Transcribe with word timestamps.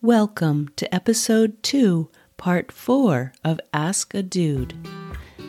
Welcome 0.00 0.70
to 0.76 0.94
episode 0.94 1.60
2, 1.64 2.08
part 2.36 2.70
4 2.70 3.32
of 3.42 3.58
Ask 3.74 4.14
a 4.14 4.22
Dude. 4.22 4.72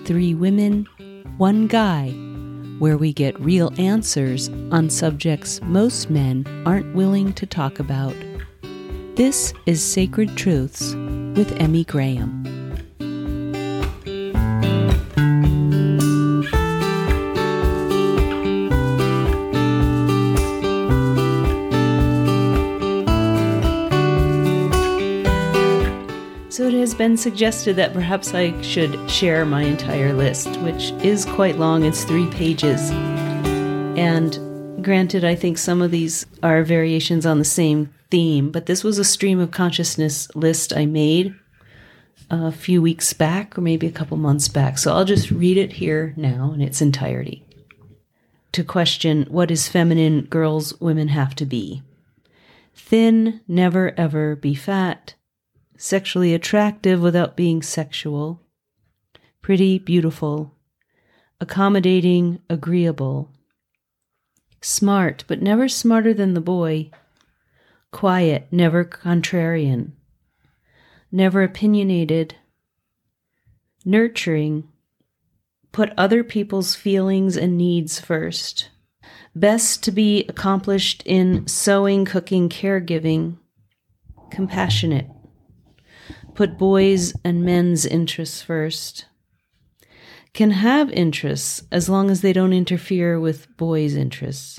Three 0.05 0.33
women, 0.33 0.87
one 1.37 1.67
guy, 1.67 2.09
where 2.80 2.98
we 2.98 3.14
get 3.14 3.40
real 3.40 3.72
answers 3.80 4.50
on 4.72 4.90
subjects 4.90 5.62
most 5.62 6.09
men 6.09 6.48
aren't 6.66 6.96
willing 6.96 7.32
to 7.33 7.46
talk 7.46 7.77
about. 7.77 8.16
This 9.14 9.54
is 9.68 9.84
Sacred 9.84 10.35
Truths 10.35 10.95
with 11.36 11.55
Emmy 11.61 11.84
Graham. 11.84 12.58
Been 26.99 27.15
suggested 27.15 27.77
that 27.77 27.93
perhaps 27.93 28.33
I 28.33 28.61
should 28.61 29.09
share 29.09 29.45
my 29.45 29.61
entire 29.61 30.11
list, 30.11 30.57
which 30.57 30.91
is 31.01 31.23
quite 31.23 31.57
long. 31.57 31.85
It's 31.85 32.03
three 32.03 32.27
pages. 32.27 32.91
And 33.98 34.84
granted, 34.84 35.23
I 35.23 35.34
think 35.34 35.58
some 35.58 35.81
of 35.81 35.91
these 35.91 36.25
are 36.44 36.62
variations 36.62 37.25
on 37.25 37.39
the 37.39 37.45
same 37.45 37.89
theme, 38.12 38.52
but 38.52 38.66
this 38.66 38.84
was 38.84 38.99
a 38.99 39.05
stream 39.05 39.39
of 39.39 39.52
consciousness 39.52 40.27
list 40.35 40.75
I 40.75 40.85
made 40.85 41.34
a 42.30 42.52
few 42.52 42.81
weeks 42.81 43.13
back, 43.13 43.58
or 43.58 43.61
maybe 43.61 43.88
a 43.88 43.94
couple 43.94 44.17
months 44.17 44.50
back. 44.50 44.77
So 44.77 44.94
I'll 44.94 45.05
just 45.05 45.31
read 45.31 45.55
it 45.55 45.72
here 45.72 46.13
now 46.17 46.52
in 46.52 46.59
its 46.59 46.81
entirety. 46.81 47.45
To 48.52 48.63
question 48.66 49.25
what 49.30 49.52
is 49.52 49.70
feminine 49.70 50.23
girls, 50.23 50.77
women 50.81 51.08
have 51.08 51.34
to 51.36 51.45
be. 51.45 51.81
Thin, 52.75 53.39
never 53.47 53.97
ever 53.97 54.36
be 54.36 54.53
fat 54.53 55.13
sexually 55.82 56.34
attractive 56.34 57.02
without 57.02 57.38
being 57.38 57.62
sexual, 57.62 58.42
pretty, 59.42 59.80
beautiful, 59.80 60.53
accommodating, 61.40 62.38
agreeable, 62.50 63.31
smart, 64.62 65.23
but 65.30 65.42
never 65.42 65.70
smarter 65.70 66.14
than 66.14 66.34
the 66.34 66.42
boy, 66.42 66.92
quiet, 67.92 68.45
never 68.52 68.84
contrarian, 68.84 69.94
never 71.14 71.44
opinionated, 71.44 72.36
nurturing, 73.86 74.68
put 75.72 75.94
other 75.98 76.25
people's 76.25 76.75
feelings 76.75 77.38
and 77.38 77.58
needs 77.58 78.02
first. 78.02 78.70
Best 79.34 79.81
to 79.84 79.92
be 79.92 80.25
accomplished 80.28 81.03
in 81.06 81.48
sewing, 81.48 82.03
cooking, 82.03 82.50
caregiving, 82.50 83.38
compassionate, 84.30 85.08
put 86.40 86.58
boys' 86.58 87.14
and 87.26 87.44
men's 87.44 87.86
interests 87.86 88.42
first, 88.42 89.08
can 90.34 90.52
have 90.52 90.90
interests 90.92 91.64
as 91.70 91.90
long 91.90 92.09
as 92.09 92.22
they 92.22 92.31
don't 92.31 92.54
interfere 92.54 93.20
with 93.20 93.58
boys' 93.58 93.94
interests. 93.94 94.58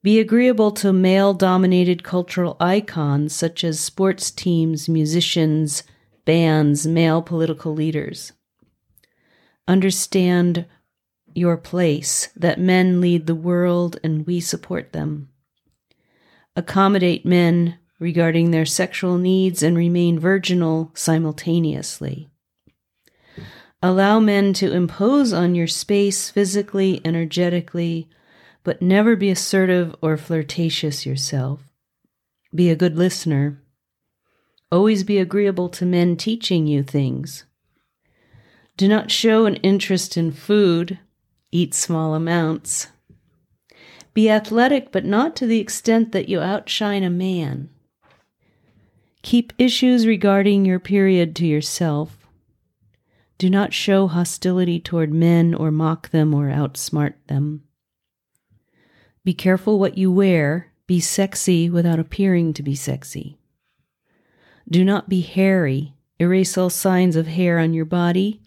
Be 0.00 0.20
agreeable 0.20 0.70
to 0.70 0.92
male 0.92 1.34
dominated 1.34 2.04
cultural 2.04 2.56
icons 2.60 3.34
such 3.34 3.64
as 3.64 3.80
sports 3.80 4.30
teams, 4.30 4.88
musicians, 4.88 5.82
bands, 6.24 6.86
male 6.86 7.20
political 7.20 7.74
leaders. 7.74 8.30
Understand 9.66 10.66
your 11.34 11.56
place, 11.56 12.28
that 12.36 12.60
men 12.60 13.00
lead 13.00 13.26
the 13.26 13.34
world 13.34 13.98
and 14.04 14.24
we 14.24 14.38
support 14.38 14.92
them. 14.92 15.30
Accommodate 16.54 17.26
men 17.26 17.79
regarding 18.00 18.50
their 18.50 18.66
sexual 18.66 19.18
needs 19.18 19.62
and 19.62 19.76
remain 19.76 20.18
virginal 20.18 20.90
simultaneously. 20.94 22.28
Allow 23.82 24.18
men 24.18 24.52
to 24.54 24.72
impose 24.72 25.32
on 25.32 25.54
your 25.54 25.66
space 25.66 26.28
physically, 26.28 27.00
energetically, 27.04 28.08
but 28.64 28.82
never 28.82 29.16
be 29.16 29.30
assertive 29.30 29.94
or 30.02 30.16
flirtatious 30.16 31.06
yourself. 31.06 31.60
Be 32.54 32.68
a 32.68 32.76
good 32.76 32.98
listener. 32.98 33.62
Always 34.72 35.04
be 35.04 35.18
agreeable 35.18 35.68
to 35.70 35.86
men 35.86 36.16
teaching 36.16 36.66
you 36.66 36.82
things. 36.82 37.44
Do 38.76 38.88
not 38.88 39.10
show 39.10 39.46
an 39.46 39.56
interest 39.56 40.16
in 40.16 40.32
food. 40.32 40.98
Eat 41.52 41.74
small 41.74 42.14
amounts. 42.14 42.88
Be 44.14 44.30
athletic, 44.30 44.90
but 44.90 45.04
not 45.04 45.36
to 45.36 45.46
the 45.46 45.60
extent 45.60 46.12
that 46.12 46.28
you 46.28 46.40
outshine 46.40 47.02
a 47.02 47.10
man. 47.10 47.70
Keep 49.22 49.52
issues 49.58 50.06
regarding 50.06 50.64
your 50.64 50.80
period 50.80 51.36
to 51.36 51.46
yourself. 51.46 52.26
Do 53.38 53.50
not 53.50 53.72
show 53.72 54.06
hostility 54.06 54.80
toward 54.80 55.12
men 55.12 55.54
or 55.54 55.70
mock 55.70 56.10
them 56.10 56.34
or 56.34 56.48
outsmart 56.48 57.14
them. 57.26 57.62
Be 59.24 59.34
careful 59.34 59.78
what 59.78 59.98
you 59.98 60.10
wear. 60.10 60.72
Be 60.86 61.00
sexy 61.00 61.70
without 61.70 61.98
appearing 61.98 62.54
to 62.54 62.62
be 62.62 62.74
sexy. 62.74 63.38
Do 64.68 64.84
not 64.84 65.08
be 65.08 65.20
hairy. 65.20 65.94
Erase 66.18 66.56
all 66.58 66.70
signs 66.70 67.16
of 67.16 67.26
hair 67.26 67.58
on 67.58 67.72
your 67.72 67.84
body, 67.84 68.42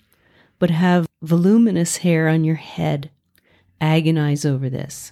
but 0.60 0.70
have 0.70 1.08
voluminous 1.22 1.98
hair 1.98 2.28
on 2.28 2.44
your 2.44 2.56
head. 2.56 3.10
Agonize 3.82 4.46
over 4.46 4.70
this. 4.70 5.12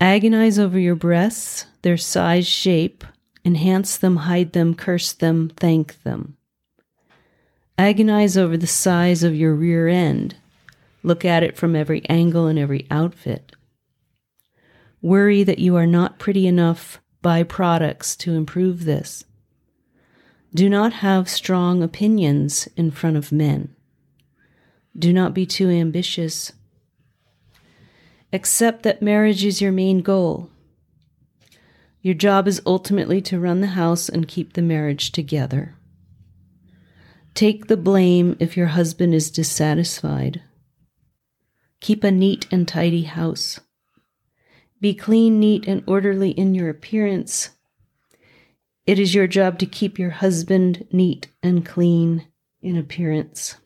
Agonize 0.00 0.58
over 0.58 0.78
your 0.78 0.94
breasts, 0.94 1.66
their 1.82 1.96
size, 1.96 2.46
shape, 2.46 3.04
enhance 3.44 3.96
them, 3.96 4.16
hide 4.16 4.52
them, 4.52 4.74
curse 4.74 5.12
them, 5.12 5.50
thank 5.56 6.02
them. 6.02 6.36
Agonize 7.76 8.36
over 8.38 8.56
the 8.56 8.66
size 8.66 9.22
of 9.22 9.34
your 9.34 9.54
rear 9.54 9.88
end. 9.88 10.36
Look 11.02 11.24
at 11.24 11.42
it 11.42 11.56
from 11.56 11.76
every 11.76 12.08
angle 12.08 12.46
and 12.46 12.58
every 12.58 12.86
outfit. 12.90 13.52
Worry 15.02 15.42
that 15.42 15.58
you 15.58 15.76
are 15.76 15.86
not 15.86 16.18
pretty 16.18 16.46
enough, 16.46 17.00
buy 17.20 17.42
products 17.42 18.16
to 18.16 18.34
improve 18.34 18.84
this. 18.84 19.24
Do 20.54 20.70
not 20.70 20.94
have 20.94 21.28
strong 21.28 21.82
opinions 21.82 22.68
in 22.76 22.90
front 22.90 23.16
of 23.16 23.32
men. 23.32 23.74
Do 24.96 25.12
not 25.12 25.34
be 25.34 25.44
too 25.44 25.68
ambitious. 25.68 26.52
Accept 28.32 28.84
that 28.84 29.02
marriage 29.02 29.44
is 29.44 29.60
your 29.60 29.72
main 29.72 30.00
goal. 30.00 30.48
Your 32.04 32.12
job 32.12 32.46
is 32.46 32.60
ultimately 32.66 33.22
to 33.22 33.40
run 33.40 33.62
the 33.62 33.68
house 33.68 34.10
and 34.10 34.28
keep 34.28 34.52
the 34.52 34.60
marriage 34.60 35.10
together. 35.10 35.74
Take 37.32 37.66
the 37.66 37.78
blame 37.78 38.36
if 38.38 38.58
your 38.58 38.66
husband 38.66 39.14
is 39.14 39.30
dissatisfied. 39.30 40.42
Keep 41.80 42.04
a 42.04 42.10
neat 42.10 42.46
and 42.50 42.68
tidy 42.68 43.04
house. 43.04 43.58
Be 44.82 44.92
clean, 44.92 45.40
neat, 45.40 45.66
and 45.66 45.82
orderly 45.86 46.32
in 46.32 46.54
your 46.54 46.68
appearance. 46.68 47.52
It 48.86 48.98
is 48.98 49.14
your 49.14 49.26
job 49.26 49.58
to 49.60 49.66
keep 49.66 49.98
your 49.98 50.10
husband 50.10 50.86
neat 50.92 51.28
and 51.42 51.64
clean 51.64 52.26
in 52.60 52.76
appearance. 52.76 53.56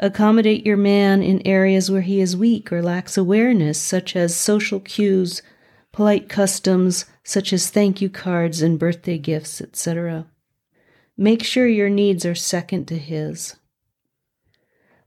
Accommodate 0.00 0.66
your 0.66 0.76
man 0.76 1.22
in 1.22 1.46
areas 1.46 1.88
where 1.88 2.00
he 2.00 2.20
is 2.20 2.36
weak 2.36 2.72
or 2.72 2.82
lacks 2.82 3.16
awareness, 3.16 3.78
such 3.78 4.16
as 4.16 4.34
social 4.34 4.80
cues 4.80 5.40
polite 5.92 6.28
customs 6.28 7.06
such 7.24 7.52
as 7.52 7.70
thank 7.70 8.00
you 8.00 8.08
cards 8.08 8.62
and 8.62 8.78
birthday 8.78 9.18
gifts, 9.18 9.60
etc. 9.60 10.26
Make 11.16 11.42
sure 11.44 11.66
your 11.66 11.90
needs 11.90 12.24
are 12.24 12.34
second 12.34 12.86
to 12.86 12.98
his. 12.98 13.56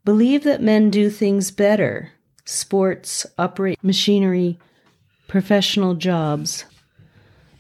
Believe 0.06 0.44
that 0.44 0.62
men 0.62 0.90
do 0.90 1.10
things 1.10 1.52
better 1.52 2.12
sports, 2.46 3.26
operate 3.38 3.82
machinery, 3.82 4.60
professional 5.28 5.96
jobs, 5.96 6.66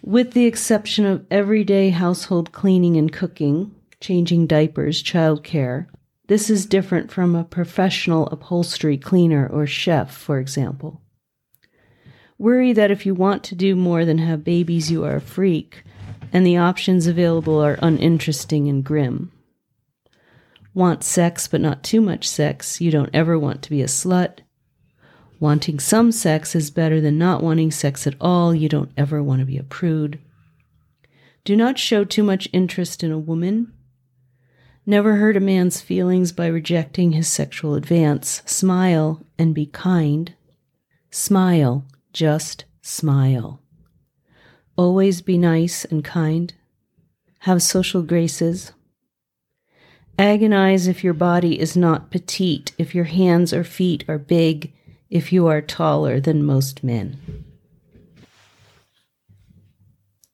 with 0.03 0.33
the 0.33 0.45
exception 0.45 1.05
of 1.05 1.25
everyday 1.31 1.89
household 1.89 2.51
cleaning 2.51 2.97
and 2.97 3.11
cooking, 3.11 3.73
changing 4.01 4.45
diapers, 4.45 5.01
childcare. 5.01 5.87
This 6.27 6.49
is 6.49 6.65
different 6.65 7.11
from 7.11 7.35
a 7.35 7.45
professional 7.45 8.27
upholstery 8.27 8.97
cleaner 8.97 9.47
or 9.47 9.65
chef, 9.65 10.13
for 10.15 10.39
example. 10.39 11.01
Worry 12.37 12.73
that 12.73 12.91
if 12.91 13.05
you 13.05 13.13
want 13.13 13.43
to 13.45 13.55
do 13.55 13.75
more 13.75 14.05
than 14.05 14.17
have 14.17 14.43
babies, 14.43 14.89
you 14.89 15.03
are 15.05 15.17
a 15.17 15.21
freak, 15.21 15.83
and 16.31 16.45
the 16.45 16.57
options 16.57 17.07
available 17.07 17.63
are 17.63 17.77
uninteresting 17.81 18.67
and 18.67 18.83
grim. 18.83 19.31
Want 20.73 21.03
sex, 21.03 21.47
but 21.47 21.61
not 21.61 21.83
too 21.83 22.01
much 22.01 22.27
sex, 22.27 22.81
you 22.81 22.89
don't 22.89 23.13
ever 23.13 23.37
want 23.37 23.61
to 23.61 23.69
be 23.69 23.81
a 23.81 23.85
slut. 23.85 24.39
Wanting 25.39 25.79
some 25.79 26.11
sex 26.11 26.55
is 26.55 26.71
better 26.71 26.99
than 26.99 27.17
not 27.17 27.43
wanting 27.43 27.69
sex 27.69 28.07
at 28.07 28.15
all, 28.19 28.55
you 28.55 28.67
don't 28.67 28.91
ever 28.97 29.21
want 29.21 29.41
to 29.41 29.45
be 29.45 29.57
a 29.57 29.63
prude. 29.63 30.19
Do 31.43 31.55
not 31.55 31.77
show 31.77 32.03
too 32.03 32.23
much 32.23 32.49
interest 32.53 33.03
in 33.03 33.11
a 33.11 33.19
woman. 33.19 33.73
Never 34.85 35.17
hurt 35.17 35.37
a 35.37 35.41
man's 35.41 35.81
feelings 35.81 36.31
by 36.31 36.47
rejecting 36.47 37.11
his 37.11 37.27
sexual 37.27 37.75
advance. 37.75 38.41
Smile 38.45 39.23
and 39.37 39.53
be 39.53 39.65
kind. 39.65 40.33
Smile 41.11 41.85
just 42.13 42.65
smile. 42.81 43.59
Always 44.77 45.21
be 45.21 45.37
nice 45.37 45.83
and 45.85 46.03
kind. 46.03 46.53
Have 47.39 47.61
social 47.61 48.01
graces. 48.01 48.71
Agonize 50.17 50.87
if 50.87 51.03
your 51.03 51.13
body 51.13 51.59
is 51.59 51.75
not 51.75 52.11
petite, 52.11 52.71
if 52.77 52.93
your 52.93 53.05
hands 53.05 53.51
or 53.51 53.63
feet 53.63 54.05
are 54.07 54.19
big, 54.19 54.71
if 55.09 55.33
you 55.33 55.47
are 55.47 55.61
taller 55.61 56.19
than 56.19 56.45
most 56.45 56.83
men. 56.83 57.45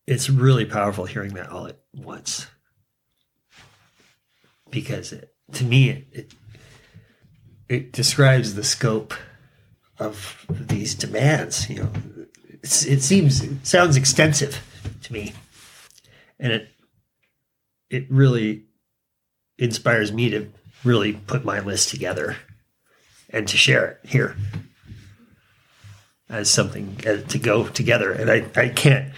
It's 0.05 0.29
really 0.29 0.65
powerful 0.65 1.05
hearing 1.05 1.33
that 1.35 1.49
all 1.49 1.67
at 1.67 1.79
once. 1.93 2.47
Because 4.69 5.13
it, 5.13 5.33
to 5.53 5.63
me, 5.63 5.89
it, 5.89 6.07
it, 6.11 6.33
it 7.67 7.91
describes 7.91 8.55
the 8.55 8.63
scope 8.63 9.13
of 9.99 10.45
these 10.49 10.95
demands. 10.95 11.69
You 11.69 11.83
know, 11.83 11.89
it 12.63 13.01
seems 13.01 13.43
it 13.43 13.65
sounds 13.65 13.97
extensive 13.97 14.61
to 15.03 15.13
me, 15.13 15.33
and 16.39 16.51
it 16.51 16.69
it 17.89 18.05
really 18.09 18.65
inspires 19.57 20.11
me 20.11 20.29
to 20.29 20.49
really 20.83 21.13
put 21.13 21.43
my 21.43 21.59
list 21.59 21.89
together 21.89 22.37
and 23.29 23.47
to 23.47 23.57
share 23.57 23.85
it 23.85 24.09
here 24.09 24.35
as 26.29 26.49
something 26.49 26.95
uh, 27.05 27.17
to 27.27 27.39
go 27.39 27.67
together. 27.67 28.11
And 28.11 28.29
I, 28.29 28.45
I 28.55 28.69
can't, 28.69 29.11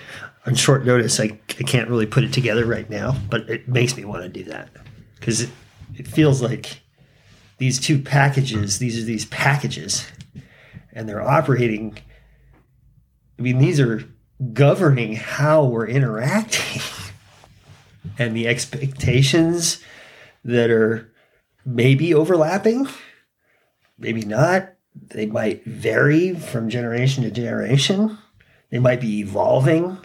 on 0.46 0.56
short 0.56 0.86
notice, 0.86 1.20
I, 1.20 1.40
I 1.60 1.64
can't 1.64 1.90
really 1.90 2.06
put 2.06 2.24
it 2.24 2.34
together 2.34 2.66
right 2.66 2.90
now, 2.90 3.16
but 3.30 3.50
it 3.50 3.68
makes 3.68 3.96
me 3.96 4.06
want 4.06 4.24
to 4.24 4.30
do 4.30 4.46
that 4.46 4.70
because 5.20 5.42
it, 5.42 5.50
it 5.96 6.08
feels 6.08 6.42
like 6.42 6.82
these 7.58 7.80
two 7.80 8.02
packages, 8.02 8.80
these 8.80 9.00
are 9.00 9.06
these 9.06 9.26
packages, 9.26 10.08
and 10.94 11.08
they're 11.08 11.22
operating. 11.22 11.98
I 13.38 13.42
mean, 13.42 13.58
these 13.58 13.80
are 13.80 14.04
governing 14.54 15.16
how 15.16 15.66
we're 15.66 15.88
interacting 15.88 16.82
and 18.18 18.36
the 18.36 18.48
expectations 18.48 19.82
that 20.44 20.72
are 20.72 21.12
maybe 21.66 22.14
overlapping, 22.14 22.88
maybe 23.98 24.22
not. 24.22 24.74
They 24.94 25.26
might 25.26 25.64
vary 25.64 26.34
from 26.34 26.70
generation 26.70 27.24
to 27.24 27.32
generation. 27.32 28.18
They 28.72 28.80
might 28.80 29.00
be 29.00 29.20
evolving. 29.20 29.98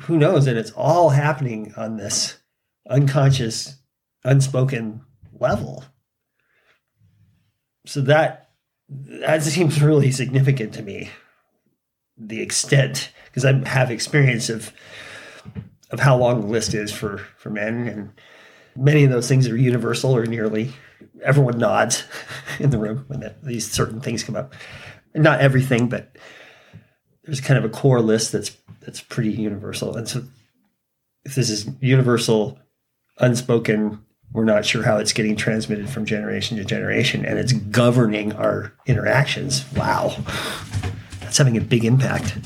Who 0.00 0.18
knows? 0.18 0.46
And 0.46 0.58
it's 0.58 0.72
all 0.72 1.10
happening 1.10 1.72
on 1.76 1.96
this 1.96 2.38
unconscious, 2.88 3.76
unspoken 4.24 5.02
level. 5.32 5.84
So 7.86 8.02
that 8.02 8.47
that 8.88 9.42
seems 9.42 9.82
really 9.82 10.10
significant 10.10 10.72
to 10.74 10.82
me. 10.82 11.10
The 12.16 12.40
extent, 12.40 13.12
because 13.26 13.44
I 13.44 13.52
have 13.68 13.90
experience 13.90 14.48
of 14.48 14.72
of 15.90 16.00
how 16.00 16.16
long 16.16 16.42
the 16.42 16.46
list 16.46 16.74
is 16.74 16.92
for 16.92 17.18
for 17.36 17.50
men, 17.50 17.86
and 17.88 18.12
many 18.76 19.04
of 19.04 19.10
those 19.10 19.28
things 19.28 19.48
are 19.48 19.56
universal 19.56 20.16
or 20.16 20.26
nearly. 20.26 20.72
Everyone 21.22 21.58
nods 21.58 22.04
in 22.58 22.70
the 22.70 22.78
room 22.78 23.04
when 23.08 23.34
these 23.42 23.70
certain 23.70 24.00
things 24.00 24.24
come 24.24 24.36
up. 24.36 24.54
Not 25.14 25.40
everything, 25.40 25.88
but 25.88 26.16
there's 27.24 27.40
kind 27.40 27.58
of 27.58 27.64
a 27.64 27.74
core 27.74 28.00
list 28.00 28.32
that's 28.32 28.56
that's 28.80 29.00
pretty 29.00 29.30
universal. 29.30 29.96
And 29.96 30.08
so, 30.08 30.24
if 31.24 31.34
this 31.34 31.50
is 31.50 31.68
universal, 31.80 32.58
unspoken, 33.18 34.04
we're 34.32 34.44
not 34.44 34.64
sure 34.64 34.82
how 34.82 34.98
it's 34.98 35.12
getting 35.12 35.36
transmitted 35.36 35.88
from 35.88 36.04
generation 36.04 36.56
to 36.58 36.64
generation, 36.64 37.24
and 37.24 37.38
it's 37.38 37.52
governing 37.52 38.32
our 38.34 38.72
interactions. 38.86 39.64
Wow, 39.74 40.16
that's 41.20 41.38
having 41.38 41.56
a 41.56 41.60
big 41.60 41.84
impact 41.84 42.38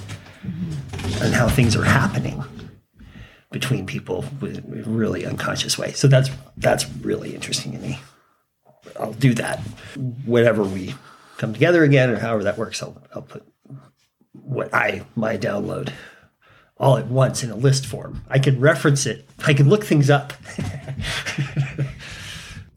on 1.21 1.33
how 1.33 1.49
things 1.49 1.75
are 1.77 1.85
happening 1.85 2.43
between 3.51 3.87
people 3.87 4.25
with 4.41 4.59
a 4.59 4.89
really 4.89 5.27
unconscious 5.27 5.77
way. 5.77 5.93
So 5.93 6.09
that's 6.09 6.31
that's 6.57 6.89
really 6.99 7.35
interesting 7.35 7.73
to 7.73 7.79
me. 7.79 7.99
I'll 8.99 9.13
do 9.13 9.35
that 9.35 9.61
whenever 10.25 10.63
we 10.63 10.95
come 11.39 11.53
together 11.53 11.83
again, 11.85 12.11
or 12.11 12.19
however 12.19 12.45
that 12.45 12.59
works. 12.59 12.83
I'll 12.83 13.01
I'll 13.15 13.23
put 13.23 13.45
what 14.33 14.73
I 14.75 15.05
my 15.17 15.37
download 15.37 15.93
all 16.83 16.99
at 16.99 17.07
once 17.07 17.43
in 17.43 17.51
a 17.51 17.57
list 17.57 17.87
form. 17.87 18.23
I 18.29 18.39
can 18.39 18.61
reference 18.61 19.07
it. 19.07 19.27
I 19.47 19.55
can 19.55 19.71
look 19.71 19.85
things 19.85 20.11
up. 20.11 20.35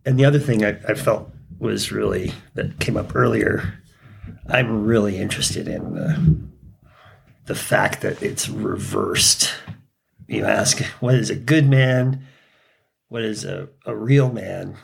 and 0.06 0.18
the 0.18 0.24
other 0.26 0.40
thing 0.40 0.64
I, 0.64 0.80
I, 0.88 0.94
felt 0.94 1.30
was 1.60 1.92
really 1.92 2.32
that 2.54 2.80
came 2.80 2.96
up 2.96 3.16
earlier. 3.16 3.74
I'm 4.48 4.86
really 4.86 5.18
interested 5.18 5.68
in 5.68 5.96
the, 5.96 6.40
the 7.48 7.56
fact 7.56 8.02
that 8.02 8.22
it's 8.22 8.48
reversed 8.48 9.52
you 10.28 10.46
ask, 10.46 10.84
what 11.00 11.16
is 11.16 11.30
a 11.30 11.36
good 11.36 11.68
man? 11.68 12.26
What 13.10 13.24
is 13.24 13.46
a, 13.46 13.70
a 13.86 13.96
real 13.96 14.32
man? 14.32 14.76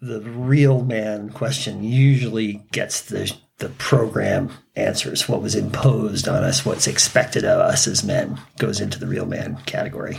The 0.00 0.20
real 0.20 0.84
man 0.84 1.30
question 1.30 1.84
usually 1.84 2.64
gets 2.72 3.02
the, 3.02 3.32
the 3.58 3.68
program 3.70 4.50
answers. 4.74 5.28
What 5.28 5.42
was 5.42 5.54
imposed 5.54 6.28
on 6.28 6.44
us, 6.44 6.64
what's 6.64 6.86
expected 6.86 7.44
of 7.44 7.60
us 7.60 7.86
as 7.86 8.04
men 8.04 8.38
goes 8.58 8.80
into 8.80 8.98
the 8.98 9.06
real 9.06 9.26
man 9.26 9.56
category, 9.66 10.18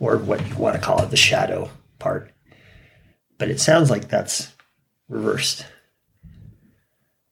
or 0.00 0.16
what 0.16 0.46
you 0.46 0.54
want 0.56 0.76
to 0.76 0.82
call 0.82 1.02
it, 1.02 1.10
the 1.10 1.16
shadow 1.16 1.70
part. 1.98 2.32
But 3.38 3.50
it 3.50 3.60
sounds 3.60 3.90
like 3.90 4.08
that's 4.08 4.52
reversed. 5.08 5.66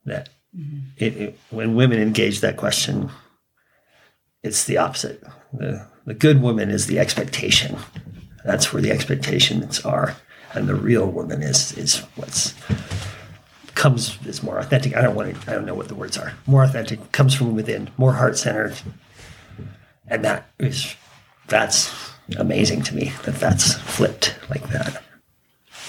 That 0.05 0.29
mm-hmm. 0.57 0.79
it, 0.97 1.17
it, 1.17 1.39
when 1.51 1.75
women 1.75 2.01
engage 2.01 2.41
that 2.41 2.57
question, 2.57 3.11
it's 4.43 4.65
the 4.65 4.79
opposite. 4.79 5.23
The 5.53 5.87
the 6.07 6.15
good 6.15 6.41
woman 6.41 6.71
is 6.71 6.87
the 6.87 7.01
expectation. 7.01 7.77
That's 8.45 8.73
where 8.73 8.83
the 8.83 8.93
expectations 8.93 9.85
are. 9.85 10.17
And 10.55 10.69
the 10.69 10.77
real 10.77 11.07
woman 11.07 11.43
is 11.43 11.77
is 11.77 11.99
what's 12.15 12.55
comes 13.77 14.19
is 14.27 14.43
more 14.43 14.59
authentic. 14.59 14.97
I 14.97 15.03
don't 15.03 15.15
want 15.15 15.41
to 15.41 15.51
I 15.51 15.55
don't 15.55 15.67
know 15.67 15.75
what 15.75 15.89
the 15.89 15.95
words 15.95 16.19
are. 16.19 16.33
More 16.47 16.65
authentic, 16.65 17.13
comes 17.13 17.35
from 17.35 17.55
within, 17.55 17.91
more 17.97 18.15
heart 18.15 18.37
centered. 18.37 18.77
And 20.09 20.25
that 20.25 20.51
is 20.59 20.97
that's 21.47 21.95
amazing 22.39 22.83
to 22.83 22.95
me 22.95 23.13
that 23.25 23.37
that's 23.37 23.75
flipped 23.75 24.35
like 24.51 24.69
that. 24.71 25.03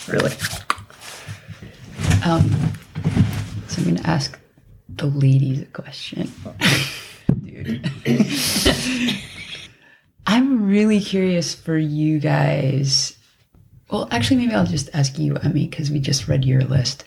Really. 0.07 0.31
Um, 2.23 2.49
so 3.67 3.79
I'm 3.79 3.83
going 3.83 3.95
to 3.95 4.07
ask 4.07 4.39
the 4.89 5.07
ladies 5.07 5.61
a 5.61 5.65
question. 5.65 6.31
Dude. 7.43 7.91
I'm 10.27 10.67
really 10.67 10.99
curious 10.99 11.55
for 11.55 11.77
you 11.77 12.19
guys. 12.19 13.17
Well, 13.89 14.07
actually, 14.11 14.37
maybe 14.37 14.53
I'll 14.53 14.65
just 14.65 14.89
ask 14.93 15.17
you, 15.17 15.35
Emmy, 15.37 15.67
because 15.67 15.89
we 15.89 15.99
just 15.99 16.27
read 16.27 16.43
your 16.43 16.61
list. 16.61 17.05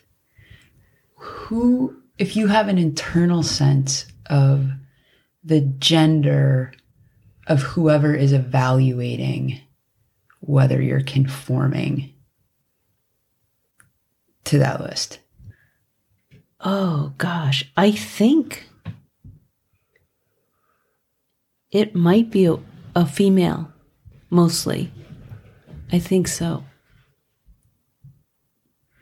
Who, 1.21 1.97
if 2.17 2.35
you 2.35 2.47
have 2.47 2.69
an 2.69 2.79
internal 2.79 3.43
sense 3.43 4.07
of 4.27 4.71
the 5.45 5.61
gender 5.61 6.73
of 7.47 7.61
whoever 7.61 8.15
is 8.15 8.33
evaluating 8.33 9.61
whether 10.41 10.81
you're 10.81 11.03
conforming 11.03 12.15
to 14.45 14.59
that 14.59 14.81
list? 14.81 15.19
Oh, 16.61 17.13
gosh. 17.19 17.71
I 17.77 17.93
think 17.93 18.67
it 21.71 21.95
might 21.95 22.31
be 22.31 22.47
a, 22.47 22.57
a 22.97 23.05
female, 23.05 23.71
mostly. 24.31 24.91
I 25.93 25.99
think 25.99 26.29
so. 26.29 26.65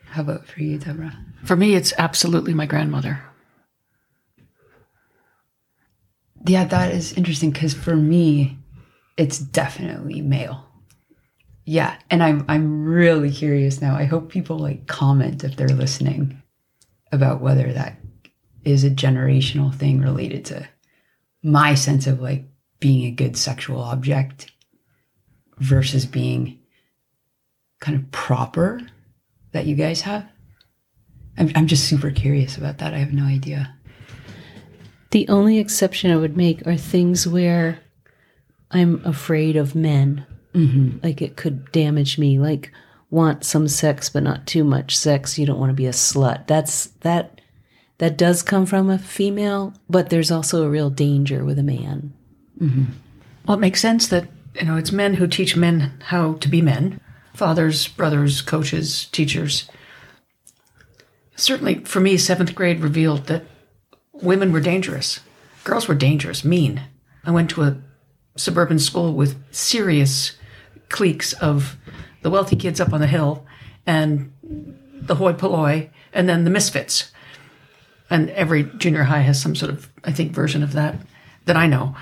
How 0.07 0.23
about 0.23 0.47
for 0.47 0.61
you, 0.61 0.79
Deborah? 0.79 1.17
For 1.45 1.57
me, 1.57 1.75
it's 1.75 1.93
absolutely 1.99 2.55
my 2.55 2.67
grandmother. 2.67 3.23
Yeah, 6.47 6.65
that 6.65 6.93
is 6.93 7.13
interesting 7.15 7.51
because 7.51 7.75
for 7.75 7.97
me, 7.97 8.59
it's 9.17 9.39
definitely 9.39 10.21
male. 10.23 10.65
Yeah, 11.65 11.99
and 12.11 12.23
I'm 12.23 12.45
I'm 12.49 12.87
really 12.87 13.31
curious 13.31 13.83
now. 13.83 13.95
I 13.95 14.05
hope 14.05 14.31
people 14.31 14.59
like 14.59 14.87
comment 14.87 15.45
if 15.45 15.57
they're 15.57 15.69
listening 15.69 16.43
about 17.13 17.41
whether 17.41 17.73
that 17.73 17.99
is 18.65 18.85
a 18.85 18.91
generational 18.91 19.75
thing 19.75 20.01
related 20.01 20.45
to 20.47 20.69
my 21.43 21.75
sense 21.75 22.07
of 22.07 22.21
like 22.21 22.47
being 22.81 23.05
a 23.05 23.11
good 23.11 23.37
sexual 23.37 23.81
object 23.81 24.51
versus 25.59 26.07
being 26.07 26.59
kind 27.81 27.97
of 27.97 28.11
proper 28.11 28.81
that 29.53 29.67
you 29.67 29.75
guys 29.75 30.03
have? 30.03 30.27
I'm, 31.39 31.51
I'm 31.55 31.67
just 31.67 31.89
super 31.89 32.11
curious 32.11 32.57
about 32.57 32.79
that. 32.79 32.95
I 32.95 32.99
have 32.99 33.13
no 33.13 33.25
idea. 33.25 33.75
The 35.11 35.29
only 35.29 35.59
exception 35.59 36.11
I 36.11 36.17
would 36.17 36.37
make 36.37 36.67
are 36.67 36.77
things 36.77 37.27
where 37.27 37.79
I'm 38.71 39.03
afraid 39.05 39.57
of 39.57 39.75
men. 39.75 40.27
Mm-hmm. 40.55 40.99
Like 41.03 41.23
it 41.23 41.37
could 41.37 41.73
damage 41.73 42.19
me. 42.19 42.39
Like 42.39 42.73
want 43.11 43.45
some 43.45 43.69
sex, 43.69 44.11
but 44.11 44.23
not 44.23 44.47
too 44.47 44.65
much 44.65 44.97
sex. 44.97 45.39
You 45.39 45.47
don't 45.47 45.59
want 45.59 45.71
to 45.71 45.75
be 45.75 45.87
a 45.87 45.93
slut. 45.93 46.47
That's 46.47 46.87
that. 47.01 47.41
that 47.99 48.17
does 48.17 48.43
come 48.43 48.65
from 48.65 48.91
a 48.91 48.99
female, 48.99 49.75
but 49.89 50.09
there's 50.09 50.31
also 50.31 50.63
a 50.63 50.71
real 50.71 50.89
danger 50.91 51.45
with 51.45 51.59
a 51.59 51.65
man. 51.65 52.13
Well, 53.45 53.57
it 53.57 53.61
makes 53.61 53.81
sense 53.81 54.07
that, 54.09 54.29
you 54.55 54.67
know, 54.67 54.77
it's 54.77 54.93
men 54.93 55.15
who 55.15 55.27
teach 55.27 55.57
men 55.57 55.95
how 56.07 56.35
to 56.35 56.49
be 56.49 56.63
men 56.63 57.01
fathers, 57.35 57.89
brothers, 57.89 58.41
coaches, 58.41 59.07
teachers. 59.07 59.69
Certainly, 61.39 61.85
for 61.85 62.01
me, 62.01 62.17
seventh 62.17 62.53
grade 62.57 62.81
revealed 62.81 63.27
that 63.27 63.45
women 64.13 64.51
were 64.51 64.61
dangerous. 64.61 65.21
Girls 65.63 65.87
were 65.87 65.95
dangerous, 65.95 66.45
mean. 66.45 66.83
I 67.25 67.31
went 67.31 67.49
to 67.51 67.63
a 67.63 67.77
suburban 68.35 68.81
school 68.81 69.15
with 69.15 69.41
serious 69.55 70.33
cliques 70.89 71.35
of 71.35 71.77
the 72.23 72.31
wealthy 72.31 72.57
kids 72.57 72.81
up 72.81 72.93
on 72.93 73.01
the 73.01 73.07
hill 73.07 73.47
and 73.87 74.33
the 74.43 75.15
hoi 75.15 75.33
polloi 75.33 75.91
and 76.13 76.29
then 76.29 76.43
the 76.43 76.51
misfits. 76.51 77.13
And 78.11 78.31
every 78.31 78.65
junior 78.65 79.05
high 79.05 79.21
has 79.21 79.41
some 79.41 79.55
sort 79.55 79.71
of, 79.71 79.93
I 80.03 80.11
think, 80.11 80.33
version 80.33 80.65
of 80.65 80.73
that 80.73 80.97
that 81.45 81.57
I 81.57 81.69
know. 81.69 81.95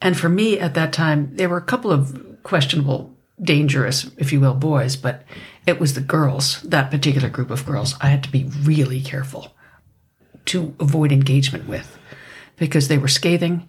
And 0.00 0.18
for 0.18 0.28
me 0.28 0.58
at 0.58 0.74
that 0.74 0.92
time, 0.92 1.36
there 1.36 1.48
were 1.48 1.58
a 1.58 1.62
couple 1.62 1.92
of 1.92 2.42
questionable, 2.42 3.14
dangerous, 3.40 4.10
if 4.16 4.32
you 4.32 4.40
will, 4.40 4.54
boys, 4.54 4.96
but 4.96 5.22
it 5.66 5.80
was 5.80 5.94
the 5.94 6.00
girls, 6.00 6.60
that 6.62 6.90
particular 6.90 7.28
group 7.28 7.50
of 7.50 7.66
girls, 7.66 7.94
I 8.00 8.08
had 8.08 8.22
to 8.24 8.30
be 8.30 8.44
really 8.62 9.00
careful 9.00 9.54
to 10.46 10.74
avoid 10.78 11.10
engagement 11.10 11.66
with 11.66 11.98
because 12.56 12.88
they 12.88 12.98
were 12.98 13.08
scathing 13.08 13.68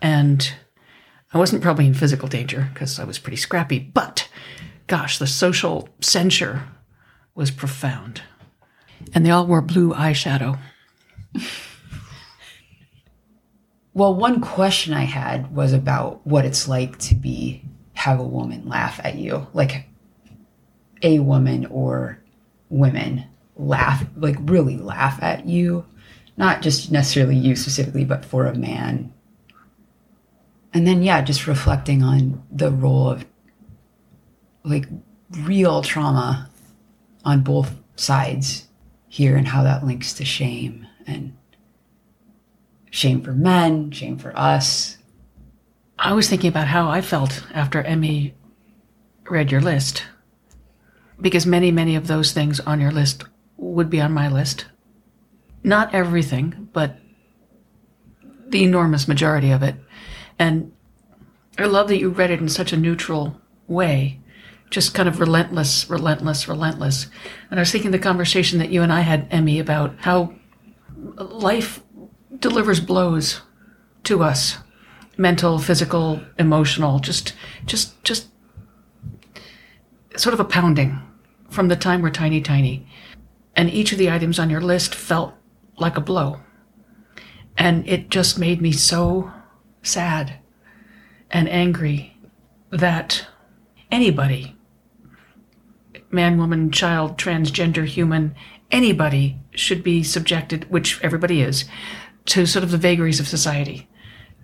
and 0.00 0.52
I 1.34 1.38
wasn't 1.38 1.62
probably 1.62 1.86
in 1.86 1.94
physical 1.94 2.28
danger 2.28 2.68
because 2.72 2.98
I 3.00 3.04
was 3.04 3.18
pretty 3.18 3.36
scrappy, 3.36 3.78
but 3.78 4.28
gosh, 4.86 5.18
the 5.18 5.26
social 5.26 5.88
censure 6.00 6.68
was 7.34 7.50
profound. 7.50 8.22
And 9.14 9.26
they 9.26 9.30
all 9.30 9.46
wore 9.46 9.62
blue 9.62 9.92
eyeshadow. 9.92 10.58
Well, 13.94 14.14
one 14.14 14.40
question 14.40 14.94
I 14.94 15.04
had 15.04 15.54
was 15.54 15.74
about 15.74 16.26
what 16.26 16.46
it's 16.46 16.66
like 16.66 16.98
to 17.00 17.14
be 17.14 17.62
have 17.92 18.18
a 18.18 18.24
woman 18.24 18.66
laugh 18.66 18.98
at 19.04 19.16
you, 19.16 19.46
like 19.52 19.86
a 21.02 21.18
woman 21.18 21.66
or 21.66 22.18
women 22.68 23.24
laugh, 23.56 24.04
like 24.16 24.36
really 24.40 24.76
laugh 24.76 25.22
at 25.22 25.46
you, 25.46 25.84
not 26.36 26.62
just 26.62 26.90
necessarily 26.90 27.36
you 27.36 27.54
specifically, 27.56 28.04
but 28.04 28.24
for 28.24 28.46
a 28.46 28.54
man. 28.54 29.12
And 30.74 30.86
then, 30.86 31.02
yeah, 31.02 31.20
just 31.20 31.46
reflecting 31.46 32.02
on 32.02 32.42
the 32.50 32.70
role 32.70 33.10
of 33.10 33.26
like 34.64 34.86
real 35.30 35.82
trauma 35.82 36.50
on 37.24 37.42
both 37.42 37.74
sides 37.96 38.68
here 39.08 39.36
and 39.36 39.48
how 39.48 39.62
that 39.62 39.84
links 39.84 40.14
to 40.14 40.24
shame 40.24 40.86
and 41.06 41.36
shame 42.90 43.22
for 43.22 43.32
men, 43.32 43.90
shame 43.90 44.16
for 44.16 44.36
us. 44.38 44.98
I 45.98 46.14
was 46.14 46.28
thinking 46.28 46.48
about 46.48 46.68
how 46.68 46.88
I 46.88 47.00
felt 47.00 47.44
after 47.54 47.82
Emmy 47.82 48.34
read 49.28 49.52
your 49.52 49.60
list. 49.60 50.04
Because 51.20 51.46
many, 51.46 51.70
many 51.70 51.96
of 51.96 52.06
those 52.06 52.32
things 52.32 52.60
on 52.60 52.80
your 52.80 52.90
list 52.90 53.24
would 53.56 53.90
be 53.90 54.00
on 54.00 54.12
my 54.12 54.28
list. 54.28 54.66
Not 55.62 55.94
everything, 55.94 56.68
but 56.72 56.98
the 58.48 58.64
enormous 58.64 59.06
majority 59.06 59.50
of 59.50 59.62
it. 59.62 59.76
And 60.38 60.72
I 61.58 61.66
love 61.66 61.88
that 61.88 61.98
you 61.98 62.08
read 62.08 62.30
it 62.30 62.40
in 62.40 62.48
such 62.48 62.72
a 62.72 62.76
neutral 62.76 63.40
way. 63.68 64.20
Just 64.70 64.94
kind 64.94 65.08
of 65.08 65.20
relentless, 65.20 65.88
relentless, 65.88 66.48
relentless. 66.48 67.06
And 67.50 67.60
I 67.60 67.62
was 67.62 67.70
thinking 67.70 67.90
the 67.90 67.98
conversation 67.98 68.58
that 68.58 68.70
you 68.70 68.82
and 68.82 68.92
I 68.92 69.00
had, 69.00 69.28
Emmy, 69.30 69.58
about 69.58 69.94
how 70.00 70.34
life 70.96 71.82
delivers 72.38 72.80
blows 72.80 73.42
to 74.04 74.22
us 74.22 74.58
mental 75.16 75.58
physical 75.58 76.20
emotional 76.38 76.98
just 76.98 77.34
just 77.66 78.02
just 78.02 78.28
sort 80.16 80.34
of 80.34 80.40
a 80.40 80.44
pounding 80.44 81.00
from 81.50 81.68
the 81.68 81.76
time 81.76 82.02
we're 82.02 82.10
tiny 82.10 82.40
tiny 82.40 82.86
and 83.54 83.70
each 83.70 83.92
of 83.92 83.98
the 83.98 84.10
items 84.10 84.38
on 84.38 84.50
your 84.50 84.60
list 84.60 84.94
felt 84.94 85.34
like 85.78 85.96
a 85.96 86.00
blow 86.00 86.40
and 87.56 87.86
it 87.86 88.08
just 88.08 88.38
made 88.38 88.60
me 88.60 88.72
so 88.72 89.30
sad 89.82 90.38
and 91.30 91.48
angry 91.48 92.16
that 92.70 93.26
anybody 93.90 94.56
man 96.10 96.38
woman 96.38 96.70
child 96.70 97.16
transgender 97.18 97.86
human 97.86 98.34
anybody 98.70 99.38
should 99.54 99.82
be 99.82 100.02
subjected 100.02 100.70
which 100.70 101.02
everybody 101.02 101.42
is 101.42 101.64
to 102.26 102.46
sort 102.46 102.64
of 102.64 102.70
the 102.70 102.78
vagaries 102.78 103.20
of 103.20 103.28
society. 103.28 103.88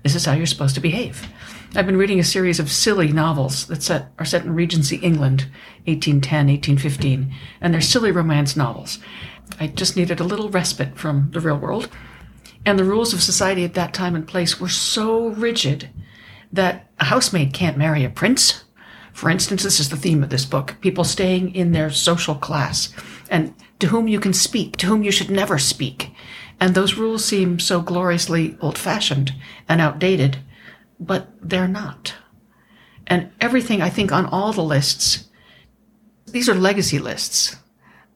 This 0.02 0.14
is 0.14 0.24
how 0.24 0.32
you're 0.32 0.46
supposed 0.46 0.74
to 0.74 0.80
behave. 0.80 1.26
I've 1.74 1.84
been 1.84 1.98
reading 1.98 2.18
a 2.18 2.24
series 2.24 2.58
of 2.58 2.72
silly 2.72 3.12
novels 3.12 3.66
that 3.66 3.82
set, 3.82 4.10
are 4.18 4.24
set 4.24 4.42
in 4.42 4.54
Regency 4.54 4.96
England, 4.96 5.42
1810, 5.84 6.46
1815, 6.46 7.34
and 7.60 7.74
they're 7.74 7.82
silly 7.82 8.10
romance 8.10 8.56
novels. 8.56 8.98
I 9.60 9.66
just 9.66 9.94
needed 9.94 10.18
a 10.18 10.24
little 10.24 10.48
respite 10.48 10.96
from 10.96 11.30
the 11.32 11.40
real 11.40 11.58
world. 11.58 11.90
And 12.64 12.78
the 12.78 12.84
rules 12.84 13.12
of 13.12 13.22
society 13.22 13.64
at 13.64 13.74
that 13.74 13.92
time 13.92 14.14
and 14.14 14.26
place 14.26 14.58
were 14.58 14.68
so 14.68 15.28
rigid 15.28 15.90
that 16.50 16.90
a 16.98 17.04
housemaid 17.04 17.52
can't 17.52 17.76
marry 17.76 18.02
a 18.02 18.08
prince. 18.08 18.64
For 19.12 19.28
instance, 19.28 19.62
this 19.62 19.78
is 19.78 19.90
the 19.90 19.96
theme 19.96 20.22
of 20.22 20.30
this 20.30 20.46
book 20.46 20.76
people 20.80 21.04
staying 21.04 21.54
in 21.54 21.72
their 21.72 21.90
social 21.90 22.34
class, 22.34 22.94
and 23.30 23.54
to 23.78 23.88
whom 23.88 24.08
you 24.08 24.20
can 24.20 24.32
speak, 24.32 24.78
to 24.78 24.86
whom 24.86 25.02
you 25.02 25.12
should 25.12 25.30
never 25.30 25.58
speak. 25.58 26.12
And 26.60 26.74
those 26.74 26.94
rules 26.94 27.26
seem 27.26 27.60
so 27.60 27.82
gloriously 27.82 28.56
old 28.62 28.78
fashioned 28.78 29.34
and 29.68 29.82
outdated, 29.82 30.38
but 31.00 31.28
they're 31.40 31.68
not. 31.68 32.14
And 33.06 33.30
everything 33.40 33.80
I 33.80 33.88
think 33.88 34.12
on 34.12 34.26
all 34.26 34.52
the 34.52 34.62
lists, 34.62 35.28
these 36.26 36.48
are 36.48 36.54
legacy 36.54 36.98
lists. 36.98 37.56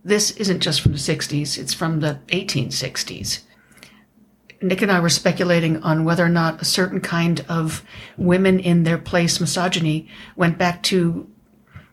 This 0.05 0.33
isn't 0.33 0.61
just 0.61 0.81
from 0.81 0.93
the 0.93 0.99
60s, 0.99 1.59
it's 1.59 1.75
from 1.75 2.01
the 2.01 2.21
1860s. 2.29 3.43
Nick 4.61 4.83
and 4.83 4.93
I 4.93 5.01
were 5.01 5.09
speculating 5.09 5.83
on 5.83 6.05
whether 6.05 6.25
or 6.25 6.29
not 6.29 6.63
a 6.63 6.65
certain 6.65 7.01
kind 7.01 7.45
of 7.49 7.85
women 8.17 8.61
in 8.61 8.85
their 8.85 8.99
place 8.99 9.41
misogyny 9.41 10.09
went 10.37 10.57
back 10.57 10.83
to 10.85 11.29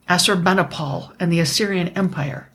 Assurbanipal 0.08 1.14
and 1.20 1.32
the 1.32 1.40
Assyrian 1.40 1.90
Empire 1.90 2.50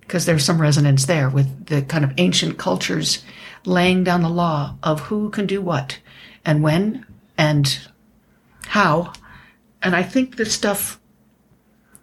because 0.00 0.26
there's 0.26 0.44
some 0.44 0.60
resonance 0.60 1.06
there 1.06 1.28
with 1.28 1.66
the 1.66 1.82
kind 1.82 2.04
of 2.04 2.12
ancient 2.18 2.58
cultures 2.58 3.24
laying 3.64 4.04
down 4.04 4.22
the 4.22 4.28
law 4.28 4.76
of 4.82 5.00
who 5.00 5.30
can 5.30 5.46
do 5.46 5.60
what 5.60 5.98
and 6.44 6.62
when 6.62 7.06
and 7.36 7.78
how. 8.66 9.12
And 9.82 9.94
I 9.94 10.02
think 10.02 10.36
this 10.36 10.54
stuff, 10.54 11.00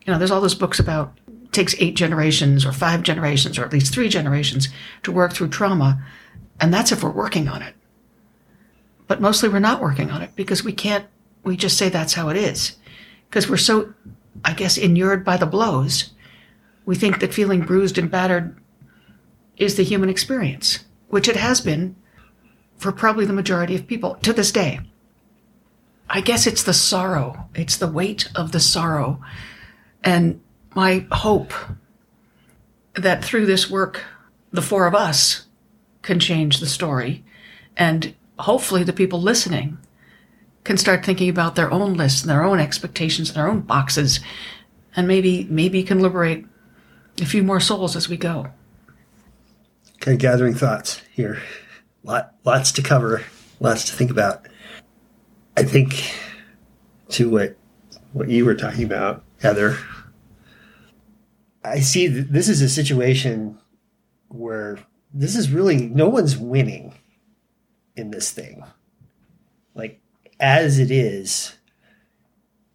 you 0.06 0.12
know, 0.12 0.20
there's 0.20 0.32
all 0.32 0.42
those 0.42 0.56
books 0.56 0.80
about 0.80 1.18
takes 1.52 1.76
eight 1.80 1.96
generations 1.96 2.66
or 2.66 2.72
five 2.72 3.04
generations 3.04 3.58
or 3.58 3.66
at 3.66 3.74
least 3.74 3.94
three 3.94 4.08
generations 4.08 4.70
to 5.04 5.12
work 5.12 5.34
through 5.34 5.50
trauma. 5.50 6.02
And 6.60 6.74
that's 6.74 6.92
if 6.92 7.04
we're 7.04 7.12
working 7.12 7.48
on 7.48 7.62
it. 7.62 7.76
But 9.08 9.20
mostly 9.20 9.50
we're 9.50 9.60
not 9.60 9.82
working 9.82 10.10
on 10.12 10.22
it 10.22 10.32
because 10.36 10.64
we 10.64 10.72
can't, 10.72 11.06
we 11.44 11.58
just 11.58 11.78
say 11.78 11.90
that's 11.90 12.14
how 12.14 12.30
it 12.30 12.38
is. 12.38 12.78
Because 13.30 13.50
we're 13.50 13.58
so, 13.58 13.94
I 14.46 14.54
guess, 14.54 14.78
inured 14.78 15.26
by 15.26 15.38
the 15.38 15.46
blows 15.46 16.12
we 16.86 16.96
think 16.96 17.20
that 17.20 17.34
feeling 17.34 17.62
bruised 17.62 17.98
and 17.98 18.10
battered 18.10 18.58
is 19.58 19.76
the 19.76 19.84
human 19.84 20.10
experience, 20.10 20.80
which 21.10 21.28
it 21.28 21.36
has 21.36 21.62
been 21.62 21.96
for 22.78 22.92
probably 22.92 23.26
the 23.26 23.34
majority 23.34 23.76
of 23.76 23.88
people 23.88 24.16
to 24.16 24.34
this 24.34 24.52
day. 24.52 24.80
I 26.14 26.20
guess 26.20 26.46
it's 26.46 26.64
the 26.64 26.74
sorrow, 26.74 27.48
it's 27.56 27.78
the 27.78 27.88
weight 27.88 28.28
of 28.36 28.52
the 28.52 28.60
sorrow. 28.60 29.22
And 30.04 30.42
my 30.76 31.06
hope 31.10 31.54
that 32.96 33.24
through 33.24 33.46
this 33.46 33.70
work, 33.70 34.04
the 34.52 34.62
four 34.62 34.88
of 34.88 34.94
us 34.94 35.48
can 36.02 36.20
change 36.20 36.60
the 36.60 36.66
story. 36.66 37.24
And 37.78 38.14
hopefully, 38.38 38.84
the 38.84 38.92
people 38.92 39.22
listening 39.22 39.78
can 40.66 40.76
start 40.76 41.06
thinking 41.06 41.30
about 41.30 41.56
their 41.56 41.72
own 41.72 41.94
lists 41.94 42.22
and 42.22 42.30
their 42.30 42.44
own 42.44 42.60
expectations 42.60 43.30
and 43.30 43.38
their 43.38 43.48
own 43.48 43.62
boxes 43.62 44.20
and 44.96 45.08
maybe 45.08 45.46
maybe 45.50 45.82
can 45.82 46.02
liberate 46.02 46.46
a 47.22 47.26
few 47.26 47.42
more 47.42 47.62
souls 47.62 47.96
as 47.96 48.10
we 48.10 48.18
go. 48.18 48.48
Of 50.06 50.18
gathering 50.18 50.56
thoughts 50.56 51.02
here. 51.14 51.42
Lot, 52.04 52.36
lots 52.44 52.74
to 52.74 52.82
cover, 52.82 53.24
lots 53.62 53.86
to 53.86 53.96
think 53.96 54.12
about. 54.12 54.48
I 55.58 55.64
think 55.64 56.14
to 57.10 57.30
what 57.30 57.58
what 58.14 58.30
you 58.30 58.46
were 58.46 58.56
talking 58.56 58.84
about, 58.84 59.24
Heather. 59.42 59.78
I 61.64 61.80
see 61.80 62.08
this 62.08 62.50
is 62.50 62.62
a 62.62 62.70
situation 62.70 63.60
where 64.30 64.80
this 65.14 65.36
is 65.36 65.52
really 65.52 65.88
no 65.88 66.10
one's 66.10 66.38
winning 66.38 66.96
in 67.96 68.12
this 68.12 68.32
thing. 68.32 68.64
Like 69.76 70.02
as 70.40 70.80
it 70.80 70.90
is, 70.90 71.56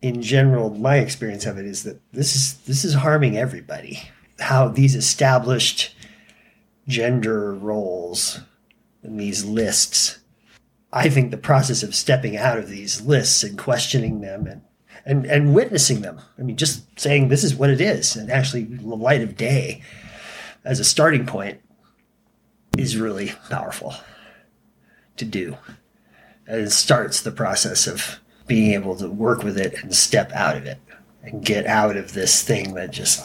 in 0.01 0.23
general, 0.23 0.71
my 0.71 0.99
experience 0.99 1.47
of 1.47 1.59
it 1.59 1.67
is 1.67 1.83
that 1.83 2.01
this 2.13 2.37
is 2.37 2.59
this 2.67 2.85
is 2.85 2.95
harming 2.95 3.37
everybody 3.37 4.03
how 4.39 4.69
these 4.69 4.95
established 4.95 5.95
gender 6.87 7.55
roles 7.55 8.41
and 9.03 9.19
these 9.19 9.45
lists. 9.45 10.19
I 10.93 11.09
think 11.09 11.31
the 11.31 11.37
process 11.37 11.83
of 11.83 11.95
stepping 11.95 12.37
out 12.37 12.59
of 12.59 12.69
these 12.69 13.03
lists 13.03 13.43
and 13.43 13.59
questioning 13.59 14.21
them 14.21 14.47
and, 14.47 14.63
and, 15.05 15.27
and 15.27 15.55
witnessing 15.55 16.01
them, 16.01 16.21
I 16.39 16.43
mean, 16.43 16.57
just 16.57 16.99
saying 16.99 17.29
this 17.29 17.45
is 17.45 17.55
what 17.55 17.71
it 17.71 17.81
is 17.81 18.17
and 18.17 18.31
actually 18.31 18.65
the 18.65 18.95
light 18.95 19.23
of 19.23 19.37
day 19.37 19.83
as 20.65 20.81
a 20.81 20.85
starting 20.85 21.27
point 21.27 21.61
is 22.79 22.97
really 22.97 23.33
powerful 23.51 23.95
to 25.17 25.25
do. 25.25 25.57
And 26.47 26.63
it 26.63 26.71
starts 26.71 27.21
the 27.21 27.33
process 27.33 27.87
of 27.87 28.21
being 28.47 28.73
able 28.73 28.97
to 28.97 29.11
work 29.11 29.43
with 29.43 29.59
it 29.59 29.83
and 29.83 29.95
step 29.95 30.31
out 30.33 30.57
of 30.57 30.67
it 30.67 30.79
and 31.23 31.45
get 31.45 31.67
out 31.67 31.97
of 31.97 32.13
this 32.13 32.43
thing 32.43 32.75
that 32.75 32.93
just 32.93 33.25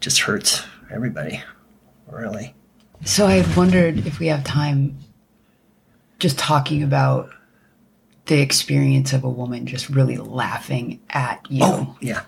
just 0.00 0.20
hurts 0.20 0.62
everybody, 0.90 1.42
really. 2.08 2.54
So 3.04 3.26
I 3.26 3.44
wondered 3.54 4.06
if 4.06 4.18
we 4.18 4.28
have 4.28 4.44
time 4.44 4.96
just 6.20 6.38
talking 6.38 6.82
about 6.84 7.30
the 8.26 8.40
experience 8.40 9.12
of 9.12 9.24
a 9.24 9.28
woman 9.28 9.66
just 9.66 9.88
really 9.90 10.16
laughing 10.16 11.00
at 11.10 11.44
you. 11.50 11.64
Oh, 11.64 11.96
yeah. 12.00 12.22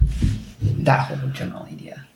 That 0.61 1.07
whole 1.07 1.29
general 1.31 1.63
idea. 1.65 2.07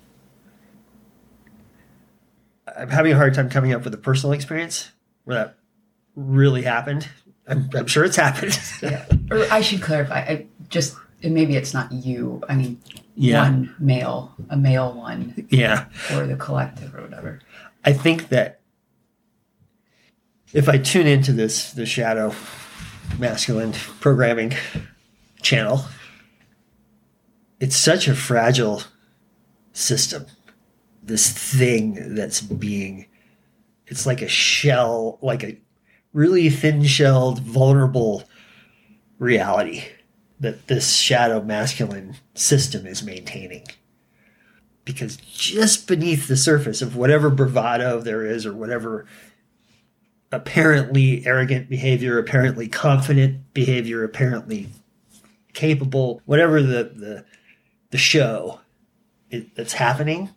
I'm 2.76 2.88
having 2.90 3.12
a 3.12 3.16
hard 3.16 3.34
time 3.34 3.48
coming 3.48 3.72
up 3.72 3.84
with 3.84 3.94
a 3.94 3.98
personal 3.98 4.32
experience 4.32 4.90
where 5.24 5.36
that 5.36 5.56
really 6.16 6.62
happened. 6.62 7.08
I'm, 7.46 7.70
I'm 7.74 7.86
sure 7.86 8.04
it's 8.04 8.16
happened. 8.16 8.58
Yeah. 8.82 9.04
or 9.30 9.46
I 9.52 9.60
should 9.60 9.82
clarify. 9.82 10.18
I 10.20 10.46
just 10.68 10.96
maybe 11.22 11.56
it's 11.56 11.72
not 11.72 11.92
you. 11.92 12.42
I 12.48 12.54
mean, 12.56 12.80
Yeah. 13.14 13.42
one 13.42 13.74
male, 13.78 14.34
a 14.50 14.56
male 14.56 14.92
one, 14.94 15.46
yeah. 15.48 15.86
or 16.14 16.26
the 16.26 16.36
collective 16.36 16.94
or 16.94 17.02
whatever. 17.02 17.40
I 17.84 17.92
think 17.92 18.28
that 18.30 18.60
if 20.56 20.70
I 20.70 20.78
tune 20.78 21.06
into 21.06 21.32
this 21.32 21.72
the 21.72 21.84
shadow 21.84 22.34
masculine 23.18 23.74
programming 24.00 24.54
channel, 25.42 25.84
it's 27.60 27.76
such 27.76 28.08
a 28.08 28.14
fragile 28.14 28.82
system. 29.74 30.24
This 31.02 31.30
thing 31.30 32.14
that's 32.14 32.40
being 32.40 33.06
it's 33.86 34.06
like 34.06 34.22
a 34.22 34.28
shell, 34.28 35.18
like 35.20 35.44
a 35.44 35.58
really 36.14 36.48
thin-shelled, 36.48 37.40
vulnerable 37.40 38.24
reality 39.18 39.84
that 40.40 40.68
this 40.68 40.96
shadow 40.96 41.42
masculine 41.42 42.16
system 42.34 42.86
is 42.86 43.02
maintaining 43.02 43.66
because 44.86 45.16
just 45.16 45.86
beneath 45.86 46.28
the 46.28 46.36
surface 46.36 46.80
of 46.80 46.96
whatever 46.96 47.28
bravado 47.28 48.00
there 48.00 48.24
is 48.24 48.46
or 48.46 48.54
whatever 48.54 49.04
apparently 50.32 51.24
arrogant 51.26 51.68
behavior 51.68 52.18
apparently 52.18 52.68
confident 52.68 53.52
behavior 53.54 54.02
apparently 54.04 54.68
capable 55.52 56.20
whatever 56.24 56.62
the 56.62 56.92
the, 56.94 57.24
the 57.90 57.98
show 57.98 58.60
that's 59.54 59.74
happening 59.74 60.28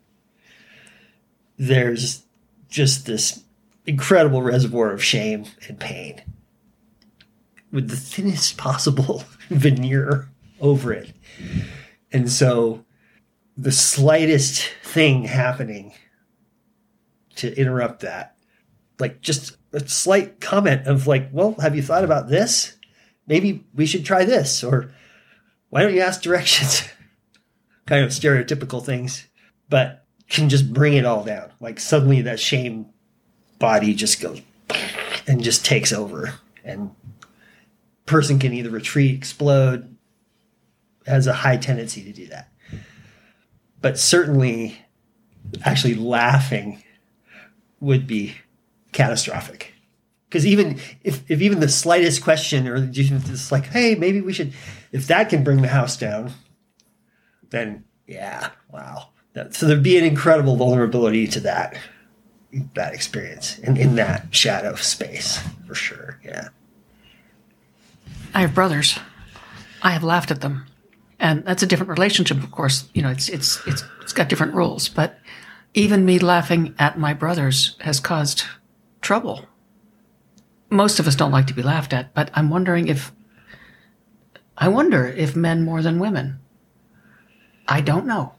there's 1.58 2.24
just 2.70 3.06
this 3.06 3.44
incredible 3.86 4.42
reservoir 4.42 4.92
of 4.92 5.04
shame 5.04 5.46
and 5.68 5.80
pain 5.80 6.22
with 7.72 7.90
the 7.90 7.96
thinnest 7.96 8.58
possible 8.58 9.24
veneer 9.50 10.30
over 10.60 10.92
it. 10.94 11.12
And 12.12 12.32
so 12.32 12.86
the 13.58 13.72
slightest 13.72 14.70
thing 14.84 15.26
happening 15.26 15.94
to 17.36 17.56
interrupt 17.58 18.02
that 18.02 18.36
like 19.00 19.22
just 19.22 19.56
a 19.74 19.88
slight 19.88 20.40
comment 20.42 20.88
of 20.88 21.08
like 21.08 21.30
well 21.32 21.56
have 21.60 21.76
you 21.76 21.82
thought 21.82 22.04
about 22.04 22.30
this? 22.30 22.76
Maybe 23.28 23.66
we 23.74 23.86
should 23.86 24.06
try 24.06 24.26
this 24.26 24.64
or 24.64 24.92
why 25.70 25.84
don't 25.84 25.94
you 25.94 26.02
ask 26.02 26.22
directions? 26.22 26.84
Kind 27.86 28.04
of 28.04 28.12
stereotypical 28.12 28.84
things 28.84 29.28
but 29.70 30.06
can 30.30 30.50
just 30.50 30.74
bring 30.74 30.94
it 30.94 31.06
all 31.06 31.24
down. 31.24 31.52
Like 31.60 31.80
suddenly 31.80 32.22
that 32.24 32.40
shame 32.40 32.88
body 33.60 33.94
just 33.94 34.22
goes 34.22 34.42
and 35.28 35.44
just 35.44 35.66
takes 35.66 35.94
over 35.94 36.34
and 36.64 36.92
person 38.06 38.40
can 38.40 38.54
either 38.54 38.70
retreat 38.70 39.16
explode 39.16 39.96
has 41.06 41.28
a 41.28 41.34
high 41.34 41.58
tendency 41.58 42.04
to 42.04 42.12
do 42.12 42.28
that. 42.28 42.52
But 43.82 43.98
certainly 43.98 44.78
actually 45.64 45.96
laughing 45.96 46.84
would 47.80 48.08
be 48.08 48.36
catastrophic 48.92 49.74
because 50.28 50.46
even 50.46 50.80
if, 51.04 51.30
if 51.30 51.42
even 51.42 51.60
the 51.60 51.70
slightest 51.70 52.24
question 52.24 52.68
or 52.68 52.86
just 52.88 53.52
like 53.52 53.66
hey 53.66 53.96
maybe 53.96 54.22
we 54.22 54.34
should 54.34 54.54
if 54.92 55.08
that 55.08 55.30
can 55.30 55.44
bring 55.44 55.62
the 55.62 55.68
house 55.68 55.98
down 55.98 56.32
then 57.50 57.84
yeah 58.08 58.50
wow 58.72 59.10
that, 59.34 59.54
so 59.54 59.66
there'd 59.68 59.84
be 59.84 59.98
an 59.98 60.04
incredible 60.04 60.56
vulnerability 60.56 61.28
to 61.28 61.40
that 61.40 61.78
that 62.74 62.94
experience 62.94 63.60
in, 63.60 63.78
in 63.78 63.96
that 63.96 64.28
shadow 64.32 64.76
space 64.76 65.40
for 65.68 65.76
sure 65.76 66.20
yeah 66.24 66.50
I 68.34 68.42
have 68.42 68.54
brothers. 68.54 69.00
I 69.82 69.92
have 69.92 70.04
laughed 70.04 70.32
at 70.32 70.42
them. 70.42 70.66
And 71.20 71.44
that's 71.46 71.64
a 71.64 71.68
different 71.68 71.90
relationship, 71.90 72.42
of 72.42 72.52
course. 72.52 72.88
You 72.94 73.02
know, 73.02 73.10
it's 73.10 73.28
it's 73.28 73.66
it's 73.68 73.84
it's 74.02 74.14
got 74.14 74.30
different 74.30 74.54
rules, 74.54 74.88
but 74.88 75.20
even 75.74 76.06
me 76.06 76.20
laughing 76.20 76.76
at 76.80 76.98
my 76.98 77.14
brothers 77.14 77.76
has 77.82 78.00
caused 78.00 78.46
trouble. 79.02 79.46
Most 80.70 81.00
of 81.00 81.08
us 81.08 81.16
don't 81.16 81.32
like 81.32 81.48
to 81.48 81.54
be 81.54 81.64
laughed 81.64 81.94
at, 81.94 82.14
but 82.14 82.30
I'm 82.34 82.50
wondering 82.50 82.88
if 82.88 83.12
I 84.58 84.68
wonder 84.68 85.08
if 85.08 85.36
men 85.36 85.64
more 85.64 85.82
than 85.82 86.00
women. 86.00 86.40
I 87.68 87.82
don't 87.82 88.06
know. 88.06 88.34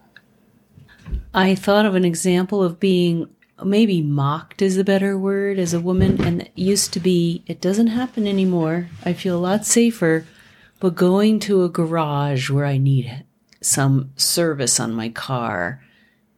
I 1.32 1.54
thought 1.54 1.86
of 1.86 1.94
an 1.94 2.04
example 2.04 2.62
of 2.62 2.78
being 2.78 3.28
maybe 3.64 4.02
mocked 4.02 4.62
is 4.62 4.76
a 4.76 4.84
better 4.84 5.18
word 5.18 5.58
as 5.58 5.72
a 5.72 5.80
woman, 5.80 6.22
and 6.22 6.42
it 6.42 6.52
used 6.54 6.92
to 6.92 7.00
be, 7.00 7.42
it 7.46 7.60
doesn't 7.60 7.88
happen 7.88 8.26
anymore. 8.26 8.88
I 9.04 9.12
feel 9.12 9.38
a 9.38 9.40
lot 9.40 9.64
safer, 9.64 10.26
but 10.78 10.94
going 10.94 11.40
to 11.40 11.64
a 11.64 11.68
garage 11.68 12.50
where 12.50 12.66
I 12.66 12.78
need 12.78 13.24
some 13.60 14.10
service 14.16 14.80
on 14.80 14.94
my 14.94 15.08
car 15.08 15.82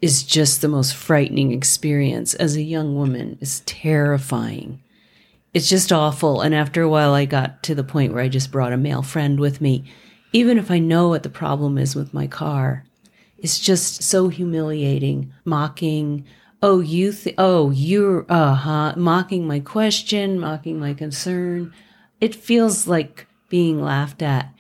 is 0.03 0.25
just 0.25 0.61
the 0.61 0.69
most 0.69 0.97
frightening 0.97 1.53
experience 1.53 2.35
as 2.35 2.57
a 2.57 2.63
young 2.63 2.97
woman. 2.97 3.39
It's 3.41 3.63
terrifying. 3.65 4.83
It's 5.55 5.69
just 5.69 5.93
awful. 5.93 6.41
And 6.41 6.55
after 6.55 6.83
a 6.83 6.89
while, 6.89 7.15
I 7.15 7.25
got 7.25 7.63
to 7.65 7.75
the 7.75 7.85
point 7.85 8.13
where 8.13 8.23
I 8.23 8.29
just 8.29 8.51
brought 8.51 8.73
a 8.73 8.77
male 8.77 9.03
friend 9.03 9.39
with 9.39 9.61
me. 9.61 9.85
Even 10.33 10.59
if 10.59 10.71
I 10.71 10.81
know 10.81 11.09
what 11.09 11.23
the 11.23 11.31
problem 11.31 11.79
is 11.79 11.95
with 11.95 12.13
my 12.13 12.27
car, 12.27 12.85
it's 13.39 13.61
just 13.61 14.03
so 14.03 14.29
humiliating, 14.29 15.33
mocking. 15.45 16.25
Oh, 16.63 16.81
you, 16.81 17.13
th- 17.13 17.37
oh, 17.39 17.71
you're, 17.71 18.27
uh 18.29 18.55
huh, 18.55 18.95
mocking 18.97 19.47
my 19.47 19.61
question, 19.61 20.41
mocking 20.41 20.81
my 20.81 20.95
concern. 20.95 21.73
It 22.21 22.35
feels 22.35 22.89
like 22.89 23.27
being 23.49 23.81
laughed 23.81 24.23
at. 24.23 24.53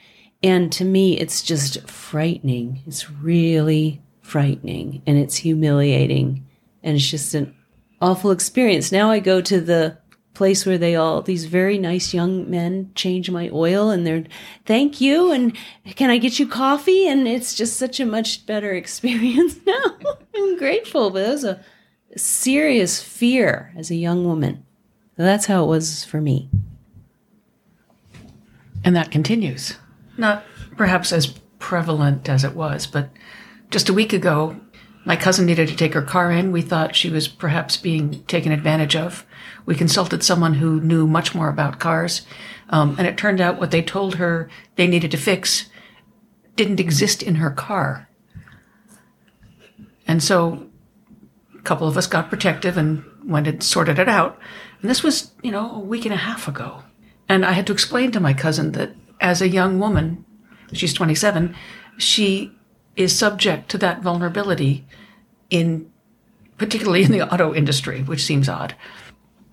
And 0.42 0.70
to 0.72 0.84
me, 0.84 1.18
it's 1.18 1.42
just 1.42 1.88
frightening. 1.88 2.82
It's 2.86 3.10
really 3.10 4.02
frightening 4.32 5.02
and 5.06 5.18
it's 5.18 5.36
humiliating. 5.36 6.46
And 6.82 6.96
it's 6.96 7.10
just 7.10 7.34
an 7.34 7.54
awful 8.00 8.30
experience. 8.30 8.90
Now 8.90 9.10
I 9.10 9.20
go 9.20 9.42
to 9.42 9.60
the 9.60 9.98
place 10.32 10.64
where 10.64 10.78
they 10.78 10.96
all 10.96 11.20
these 11.20 11.44
very 11.44 11.76
nice 11.76 12.14
young 12.14 12.50
men 12.50 12.90
change 12.94 13.30
my 13.30 13.50
oil 13.52 13.90
and 13.90 14.06
they're 14.06 14.24
thank 14.64 14.98
you 15.02 15.30
and 15.30 15.54
can 15.84 16.08
I 16.08 16.16
get 16.16 16.38
you 16.38 16.48
coffee 16.48 17.06
and 17.06 17.28
it's 17.28 17.54
just 17.54 17.76
such 17.76 18.00
a 18.00 18.06
much 18.06 18.46
better 18.46 18.72
experience 18.82 19.56
now. 19.66 19.96
I'm 20.34 20.56
grateful, 20.56 21.10
but 21.10 21.24
it 21.24 21.28
was 21.28 21.44
a 21.44 21.60
serious 22.16 23.02
fear 23.02 23.74
as 23.76 23.90
a 23.90 23.96
young 23.96 24.24
woman. 24.24 24.64
That's 25.16 25.44
how 25.44 25.64
it 25.64 25.68
was 25.68 26.04
for 26.04 26.22
me. 26.22 26.48
And 28.82 28.96
that 28.96 29.10
continues. 29.10 29.76
Not 30.16 30.42
perhaps 30.78 31.12
as 31.12 31.34
prevalent 31.58 32.30
as 32.30 32.44
it 32.44 32.56
was, 32.56 32.86
but 32.86 33.10
just 33.72 33.88
a 33.88 33.94
week 33.94 34.12
ago, 34.12 34.60
my 35.04 35.16
cousin 35.16 35.46
needed 35.46 35.66
to 35.68 35.76
take 35.76 35.94
her 35.94 36.02
car 36.02 36.30
in. 36.30 36.52
We 36.52 36.62
thought 36.62 36.94
she 36.94 37.10
was 37.10 37.26
perhaps 37.26 37.76
being 37.76 38.22
taken 38.24 38.52
advantage 38.52 38.94
of. 38.94 39.26
We 39.66 39.74
consulted 39.74 40.22
someone 40.22 40.54
who 40.54 40.80
knew 40.80 41.06
much 41.06 41.34
more 41.34 41.48
about 41.48 41.80
cars, 41.80 42.22
um, 42.68 42.94
and 42.98 43.06
it 43.06 43.16
turned 43.16 43.40
out 43.40 43.58
what 43.58 43.70
they 43.70 43.82
told 43.82 44.16
her 44.16 44.48
they 44.76 44.86
needed 44.86 45.10
to 45.10 45.16
fix 45.16 45.66
didn't 46.54 46.80
exist 46.80 47.22
in 47.22 47.36
her 47.36 47.50
car. 47.50 48.08
And 50.06 50.22
so 50.22 50.68
a 51.58 51.62
couple 51.62 51.88
of 51.88 51.96
us 51.96 52.06
got 52.06 52.28
protective 52.28 52.76
and 52.76 53.04
went 53.24 53.46
and 53.46 53.62
sorted 53.62 53.98
it 53.98 54.08
out. 54.08 54.38
And 54.82 54.90
this 54.90 55.02
was, 55.02 55.32
you 55.42 55.50
know, 55.50 55.76
a 55.76 55.80
week 55.80 56.04
and 56.04 56.12
a 56.12 56.18
half 56.18 56.46
ago. 56.46 56.82
And 57.26 57.46
I 57.46 57.52
had 57.52 57.66
to 57.68 57.72
explain 57.72 58.12
to 58.12 58.20
my 58.20 58.34
cousin 58.34 58.72
that 58.72 58.94
as 59.20 59.40
a 59.40 59.48
young 59.48 59.78
woman, 59.78 60.26
she's 60.74 60.92
27, 60.92 61.54
she 61.96 62.52
is 62.96 63.16
subject 63.16 63.70
to 63.70 63.78
that 63.78 64.02
vulnerability 64.02 64.84
in 65.50 65.90
particularly 66.58 67.02
in 67.02 67.12
the 67.12 67.32
auto 67.32 67.54
industry, 67.54 68.02
which 68.02 68.22
seems 68.22 68.48
odd. 68.48 68.74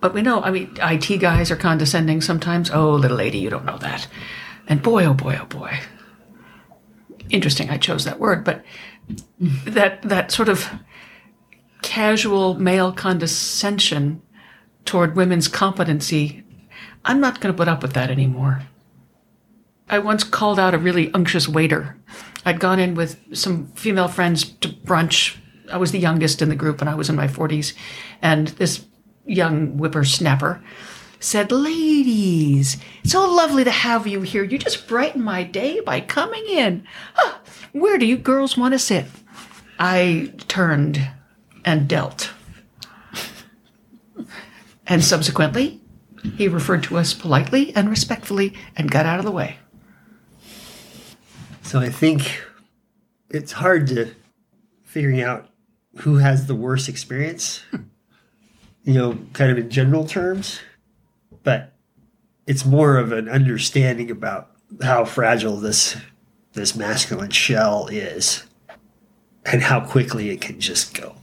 But 0.00 0.14
we 0.14 0.22
know, 0.22 0.40
I 0.42 0.50
mean, 0.50 0.76
IT 0.80 1.18
guys 1.18 1.50
are 1.50 1.56
condescending 1.56 2.20
sometimes. 2.20 2.70
Oh, 2.70 2.92
little 2.92 3.16
lady, 3.16 3.38
you 3.38 3.50
don't 3.50 3.64
know 3.64 3.78
that. 3.78 4.06
And 4.68 4.82
boy, 4.82 5.04
oh 5.04 5.14
boy, 5.14 5.38
oh 5.40 5.46
boy. 5.46 5.78
Interesting, 7.28 7.70
I 7.70 7.76
chose 7.76 8.04
that 8.04 8.20
word, 8.20 8.44
but 8.44 8.64
that 9.38 10.02
that 10.02 10.30
sort 10.30 10.48
of 10.48 10.70
casual 11.82 12.54
male 12.54 12.92
condescension 12.92 14.22
toward 14.84 15.16
women's 15.16 15.48
competency, 15.48 16.44
I'm 17.04 17.20
not 17.20 17.40
going 17.40 17.52
to 17.52 17.56
put 17.56 17.68
up 17.68 17.82
with 17.82 17.92
that 17.94 18.10
anymore. 18.10 18.62
I 19.88 19.98
once 19.98 20.22
called 20.22 20.58
out 20.58 20.74
a 20.74 20.78
really 20.78 21.10
unctuous 21.12 21.48
waiter. 21.48 21.96
I'd 22.44 22.60
gone 22.60 22.78
in 22.78 22.94
with 22.94 23.18
some 23.36 23.68
female 23.72 24.08
friends 24.08 24.44
to 24.44 24.68
brunch. 24.68 25.36
I 25.70 25.76
was 25.76 25.92
the 25.92 25.98
youngest 25.98 26.42
in 26.42 26.48
the 26.48 26.56
group 26.56 26.80
and 26.80 26.88
I 26.88 26.94
was 26.94 27.08
in 27.08 27.16
my 27.16 27.26
40s. 27.26 27.74
And 28.22 28.48
this 28.48 28.86
young 29.26 29.78
whippersnapper 29.78 30.62
said, 31.20 31.52
Ladies, 31.52 32.78
it's 33.02 33.12
so 33.12 33.30
lovely 33.30 33.64
to 33.64 33.70
have 33.70 34.06
you 34.06 34.22
here. 34.22 34.42
You 34.42 34.58
just 34.58 34.88
brighten 34.88 35.22
my 35.22 35.44
day 35.44 35.80
by 35.80 36.00
coming 36.00 36.44
in. 36.46 36.86
Huh, 37.14 37.38
where 37.72 37.98
do 37.98 38.06
you 38.06 38.16
girls 38.16 38.56
want 38.56 38.72
to 38.72 38.78
sit? 38.78 39.06
I 39.78 40.32
turned 40.48 41.08
and 41.64 41.88
dealt. 41.88 42.32
and 44.86 45.04
subsequently, 45.04 45.80
he 46.36 46.48
referred 46.48 46.82
to 46.84 46.98
us 46.98 47.14
politely 47.14 47.74
and 47.74 47.88
respectfully 47.88 48.54
and 48.76 48.90
got 48.90 49.06
out 49.06 49.18
of 49.18 49.24
the 49.24 49.30
way. 49.30 49.59
So 51.70 51.78
I 51.78 51.88
think 51.88 52.42
it's 53.28 53.52
hard 53.52 53.86
to 53.86 54.12
figuring 54.82 55.22
out 55.22 55.50
who 55.98 56.16
has 56.16 56.48
the 56.48 56.54
worst 56.56 56.88
experience, 56.88 57.62
hmm. 57.70 57.82
you 58.82 58.94
know, 58.94 59.16
kind 59.34 59.52
of 59.52 59.56
in 59.56 59.70
general 59.70 60.04
terms, 60.04 60.58
but 61.44 61.72
it's 62.44 62.64
more 62.64 62.96
of 62.96 63.12
an 63.12 63.28
understanding 63.28 64.10
about 64.10 64.50
how 64.82 65.04
fragile 65.04 65.58
this 65.58 65.96
this 66.54 66.74
masculine 66.74 67.30
shell 67.30 67.86
is 67.86 68.42
and 69.46 69.62
how 69.62 69.78
quickly 69.78 70.30
it 70.30 70.40
can 70.40 70.58
just 70.58 70.92
go 70.92 71.14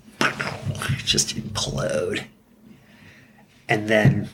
just 1.03 1.36
implode. 1.36 2.23
And 3.67 3.89
then 3.89 4.29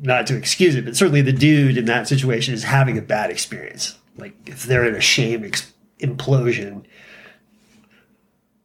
not 0.00 0.26
to 0.28 0.38
excuse 0.38 0.74
it, 0.74 0.86
but 0.86 0.96
certainly 0.96 1.20
the 1.20 1.32
dude 1.32 1.76
in 1.76 1.84
that 1.84 2.08
situation 2.08 2.54
is 2.54 2.64
having 2.64 2.96
a 2.96 3.02
bad 3.02 3.30
experience. 3.30 3.98
Like 4.16 4.34
if 4.46 4.64
they're 4.64 4.86
in 4.86 4.94
a 4.94 5.00
shame 5.00 5.44
ex- 5.44 5.72
implosion. 6.00 6.84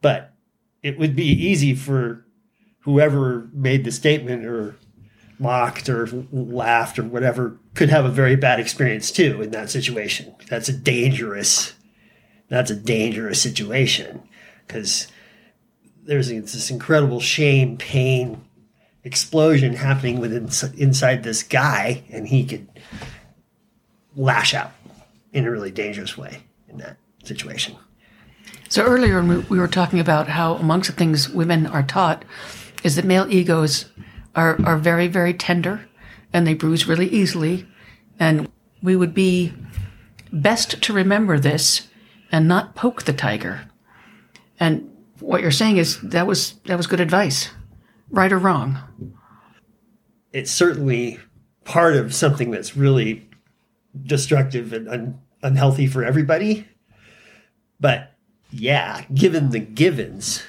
But 0.02 0.34
it 0.82 0.98
would 0.98 1.16
be 1.16 1.26
easy 1.26 1.76
for 1.76 2.26
whoever 2.82 3.50
made 3.54 3.84
the 3.84 3.92
statement 3.92 4.46
or 4.46 4.78
mocked 5.38 5.90
or 5.90 6.08
laughed 6.32 7.00
or 7.00 7.04
whatever 7.04 7.58
could 7.74 7.90
have 7.90 8.06
a 8.06 8.10
very 8.10 8.36
bad 8.36 8.60
experience 8.60 9.12
too 9.12 9.42
in 9.42 9.52
that 9.52 9.70
situation. 9.70 10.36
That's 10.50 10.70
a 10.70 10.74
dangerous 10.74 11.74
that's 12.50 12.72
a 12.72 12.76
dangerous 12.76 13.42
situation 13.42 14.24
because 14.66 15.08
there's 16.04 16.30
this 16.30 16.72
incredible 16.72 17.20
shame, 17.20 17.78
pain, 17.78 18.44
explosion 19.04 19.76
happening 19.76 20.20
within 20.20 20.50
inside 20.76 21.24
this 21.24 21.44
guy, 21.44 22.04
and 22.10 22.28
he 22.28 22.44
could 22.46 22.68
lash 24.16 24.56
out 24.56 24.72
in 25.34 25.46
a 25.46 25.52
really 25.52 25.72
dangerous 25.72 26.18
way 26.18 26.44
in 26.68 26.78
that 26.78 26.98
situation. 27.24 27.76
So 28.70 28.84
earlier 28.84 29.22
we 29.24 29.60
were 29.60 29.68
talking 29.68 30.00
about 30.00 30.28
how 30.28 30.56
amongst 30.56 30.90
the 30.90 30.96
things 30.96 31.30
women 31.30 31.66
are 31.66 31.84
taught 31.84 32.24
is 32.84 32.96
that 32.96 33.06
male 33.06 33.28
egos 33.30 33.86
are, 34.36 34.60
are 34.66 34.78
very, 34.78 35.08
very 35.08 35.34
tender 35.34 35.88
and 36.32 36.46
they 36.46 36.54
bruise 36.54 36.88
really 36.88 37.08
easily. 37.08 37.68
And 38.20 38.50
we 38.82 38.96
would 38.96 39.14
be 39.14 39.54
best 40.32 40.82
to 40.84 40.94
remember 40.94 41.40
this 41.40 41.88
and 42.32 42.48
not 42.48 42.76
poke 42.76 43.04
the 43.04 43.14
tiger. 43.14 43.62
And 44.60 44.90
what 45.20 45.42
you're 45.42 45.52
saying 45.52 45.78
is 45.78 46.00
that 46.02 46.28
was 46.28 46.54
that 46.66 46.78
was 46.78 46.88
good 46.88 47.00
advice, 47.00 47.50
right 48.10 48.32
or 48.32 48.38
wrong. 48.38 48.78
It's 50.32 50.52
certainly 50.52 51.20
part 51.64 51.96
of 51.96 52.14
something 52.14 52.52
that's 52.52 52.78
really 52.78 53.29
destructive 54.04 54.74
and 54.74 54.88
un- 54.88 55.22
unhealthy 55.42 55.88
for 55.88 56.04
everybody. 56.04 56.68
But 57.80 58.14
yeah, 58.52 59.04
given 59.14 59.52
the 59.52 59.60
givens, 59.60 60.44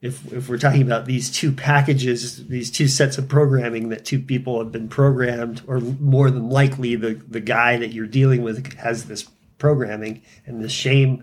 if 0.00 0.32
if 0.32 0.48
we're 0.48 0.58
talking 0.58 0.82
about 0.82 1.06
these 1.06 1.30
two 1.30 1.52
packages, 1.52 2.46
these 2.48 2.70
two 2.70 2.88
sets 2.88 3.18
of 3.18 3.28
programming 3.28 3.88
that 3.90 4.04
two 4.04 4.20
people 4.20 4.58
have 4.58 4.72
been 4.72 4.88
programmed, 4.88 5.62
or 5.66 5.80
more 5.80 6.30
than 6.30 6.50
likely 6.50 6.96
the 6.96 7.14
the 7.28 7.40
guy 7.40 7.76
that 7.76 7.92
you're 7.92 8.06
dealing 8.06 8.42
with 8.42 8.74
has 8.74 9.04
this 9.06 9.28
programming 9.58 10.22
and 10.44 10.62
this 10.62 10.72
shame 10.72 11.22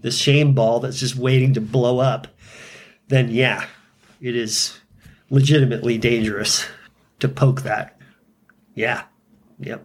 this 0.00 0.16
shame 0.16 0.54
ball 0.54 0.80
that's 0.80 0.98
just 0.98 1.16
waiting 1.16 1.54
to 1.54 1.60
blow 1.60 1.98
up, 1.98 2.26
then 3.08 3.30
yeah, 3.30 3.66
it 4.20 4.34
is 4.34 4.78
legitimately 5.30 5.98
dangerous 5.98 6.66
to 7.20 7.28
poke 7.28 7.62
that. 7.62 7.98
Yeah. 8.74 9.04
Yep. 9.60 9.84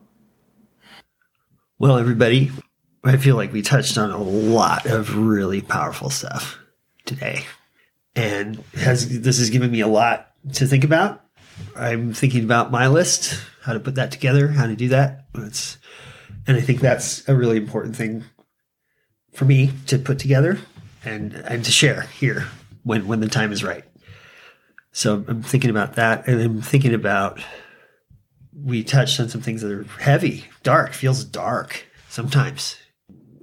Well, 1.82 1.98
everybody, 1.98 2.52
I 3.06 3.16
feel 3.16 3.38
like 3.38 3.54
we 3.54 3.62
touched 3.62 3.98
on 3.98 4.12
a 4.12 4.22
lot 4.22 4.86
of 4.86 5.16
really 5.16 5.62
powerful 5.62 6.10
stuff 6.10 6.60
today. 7.06 7.46
And 8.18 8.62
has 8.74 9.22
this 9.22 9.38
has 9.38 9.50
given 9.50 9.72
me 9.72 9.80
a 9.80 9.88
lot 9.88 10.30
to 10.56 10.68
think 10.68 10.84
about. 10.84 11.24
I'm 11.78 12.12
thinking 12.12 12.44
about 12.44 12.70
my 12.70 12.88
list, 12.88 13.42
how 13.62 13.72
to 13.72 13.80
put 13.80 13.96
that 13.96 14.12
together, 14.12 14.50
how 14.50 14.68
to 14.68 14.76
do 14.76 14.90
that. 14.90 15.28
It's 15.36 15.78
and 16.46 16.58
I 16.58 16.60
think 16.60 16.82
that's 16.82 17.26
a 17.30 17.34
really 17.34 17.56
important 17.56 17.96
thing 17.96 18.26
for 19.32 19.46
me 19.46 19.72
to 19.88 19.98
put 19.98 20.20
together 20.20 20.60
and 21.06 21.34
and 21.34 21.64
to 21.64 21.72
share 21.72 22.02
here 22.02 22.46
when 22.84 23.08
when 23.08 23.22
the 23.22 23.30
time 23.30 23.54
is 23.54 23.64
right. 23.64 23.86
So 24.92 25.24
I'm 25.26 25.44
thinking 25.44 25.70
about 25.70 25.96
that, 25.96 26.28
and 26.28 26.42
I'm 26.42 26.62
thinking 26.62 26.94
about 26.94 27.40
we 28.54 28.84
touched 28.84 29.20
on 29.20 29.30
some 29.30 29.42
things 29.42 29.62
that 29.62 29.72
are 29.72 29.84
heavy, 30.00 30.46
dark, 30.64 30.94
feels 30.94 31.24
dark 31.24 31.86
sometimes. 32.10 32.78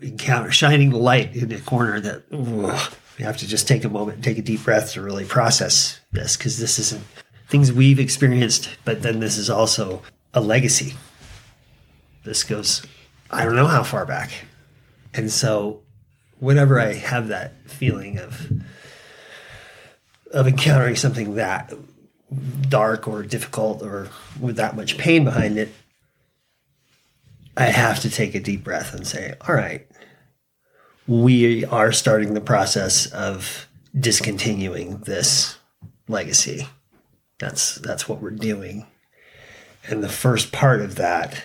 Encounter 0.02 0.50
shining 0.50 0.90
the 0.90 0.98
light 0.98 1.34
in 1.34 1.50
a 1.52 1.60
corner 1.60 2.00
that 2.00 2.24
ugh, 2.30 2.92
we 3.18 3.24
have 3.24 3.38
to 3.38 3.46
just 3.46 3.66
take 3.66 3.82
a 3.82 3.88
moment 3.88 4.22
take 4.22 4.36
a 4.36 4.42
deep 4.42 4.62
breath 4.62 4.92
to 4.92 5.00
really 5.00 5.24
process 5.24 6.00
this 6.12 6.36
because 6.36 6.58
this 6.58 6.78
isn't 6.78 7.02
things 7.48 7.72
we've 7.72 8.00
experienced, 8.00 8.68
but 8.84 9.02
then 9.02 9.20
this 9.20 9.38
is 9.38 9.48
also 9.48 10.02
a 10.34 10.40
legacy. 10.40 10.94
This 12.24 12.42
goes, 12.44 12.84
I 13.30 13.44
don't 13.44 13.56
know 13.56 13.68
how 13.68 13.84
far 13.84 14.04
back. 14.04 14.32
And 15.14 15.30
so 15.30 15.82
whenever 16.38 16.78
I 16.78 16.92
have 16.94 17.28
that 17.28 17.70
feeling 17.70 18.18
of 18.18 18.52
of 20.32 20.46
encountering 20.46 20.96
something 20.96 21.36
that 21.36 21.72
dark 22.68 23.06
or 23.06 23.22
difficult 23.22 23.82
or 23.82 24.08
with 24.40 24.56
that 24.56 24.76
much 24.76 24.98
pain 24.98 25.24
behind 25.24 25.58
it, 25.58 25.72
I 27.56 27.66
have 27.66 28.00
to 28.00 28.10
take 28.10 28.34
a 28.34 28.40
deep 28.40 28.64
breath 28.64 28.94
and 28.94 29.06
say, 29.06 29.34
all 29.46 29.54
right, 29.54 29.86
we 31.06 31.64
are 31.64 31.92
starting 31.92 32.34
the 32.34 32.40
process 32.40 33.06
of 33.06 33.68
discontinuing 33.98 34.98
this 34.98 35.56
legacy. 36.08 36.68
That's 37.38 37.76
that's 37.76 38.08
what 38.08 38.20
we're 38.20 38.30
doing. 38.30 38.86
And 39.88 40.02
the 40.02 40.08
first 40.08 40.52
part 40.52 40.80
of 40.80 40.96
that 40.96 41.44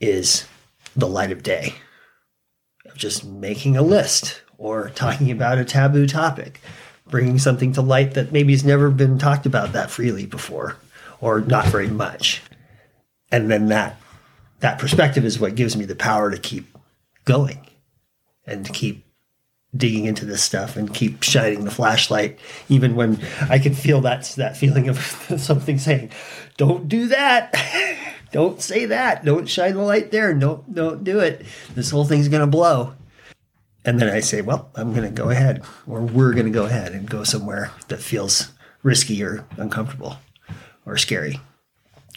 is 0.00 0.46
the 0.96 1.08
light 1.08 1.30
of 1.30 1.42
day 1.42 1.74
of 2.86 2.96
just 2.96 3.24
making 3.24 3.76
a 3.76 3.82
list 3.82 4.42
or 4.56 4.90
talking 4.90 5.30
about 5.30 5.58
a 5.58 5.64
taboo 5.64 6.06
topic, 6.06 6.60
bringing 7.10 7.38
something 7.38 7.72
to 7.72 7.82
light 7.82 8.14
that 8.14 8.32
maybe 8.32 8.52
has 8.52 8.64
never 8.64 8.90
been 8.90 9.18
talked 9.18 9.46
about 9.46 9.72
that 9.72 9.90
freely 9.90 10.26
before 10.26 10.76
or 11.20 11.40
not 11.40 11.66
very 11.66 11.88
much. 11.88 12.42
And 13.30 13.50
then 13.50 13.66
that 13.68 14.00
that 14.60 14.78
perspective 14.78 15.24
is 15.24 15.38
what 15.38 15.54
gives 15.54 15.76
me 15.76 15.84
the 15.84 15.94
power 15.94 16.30
to 16.30 16.38
keep 16.38 16.76
going 17.24 17.66
and 18.46 18.66
to 18.66 18.72
keep 18.72 19.04
digging 19.76 20.06
into 20.06 20.24
this 20.24 20.42
stuff 20.42 20.76
and 20.76 20.94
keep 20.94 21.22
shining 21.22 21.64
the 21.64 21.70
flashlight 21.70 22.38
even 22.68 22.96
when 22.96 23.20
I 23.48 23.58
can 23.58 23.74
feel 23.74 24.00
that 24.00 24.24
that 24.36 24.56
feeling 24.56 24.88
of 24.88 24.98
something 25.38 25.78
saying, 25.78 26.10
"Don't 26.56 26.88
do 26.88 27.08
that." 27.08 27.54
don't 28.32 28.60
say 28.60 28.86
that. 28.86 29.24
Don't 29.24 29.48
shine 29.48 29.74
the 29.74 29.82
light 29.82 30.10
there. 30.10 30.32
Don't 30.34 30.74
don't 30.74 31.04
do 31.04 31.20
it. 31.20 31.44
This 31.74 31.90
whole 31.90 32.04
thing's 32.04 32.28
gonna 32.28 32.46
blow. 32.46 32.94
And 33.88 33.98
then 33.98 34.10
I 34.10 34.20
say, 34.20 34.42
well, 34.42 34.70
I'm 34.74 34.92
gonna 34.92 35.10
go 35.10 35.30
ahead, 35.30 35.64
or 35.86 36.02
we're 36.02 36.34
gonna 36.34 36.50
go 36.50 36.66
ahead 36.66 36.92
and 36.92 37.08
go 37.08 37.24
somewhere 37.24 37.70
that 37.88 38.02
feels 38.02 38.52
risky 38.82 39.22
or 39.22 39.46
uncomfortable, 39.56 40.18
or 40.84 40.98
scary, 40.98 41.40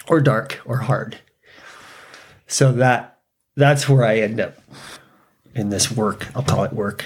or 0.09 0.19
dark, 0.19 0.59
or 0.65 0.79
hard. 0.79 1.19
So 2.45 2.73
that 2.73 3.19
that's 3.55 3.87
where 3.87 4.03
I 4.03 4.17
end 4.17 4.41
up 4.41 4.57
in 5.55 5.69
this 5.69 5.89
work. 5.89 6.27
I'll 6.35 6.43
call 6.43 6.65
it 6.65 6.73
work 6.73 7.05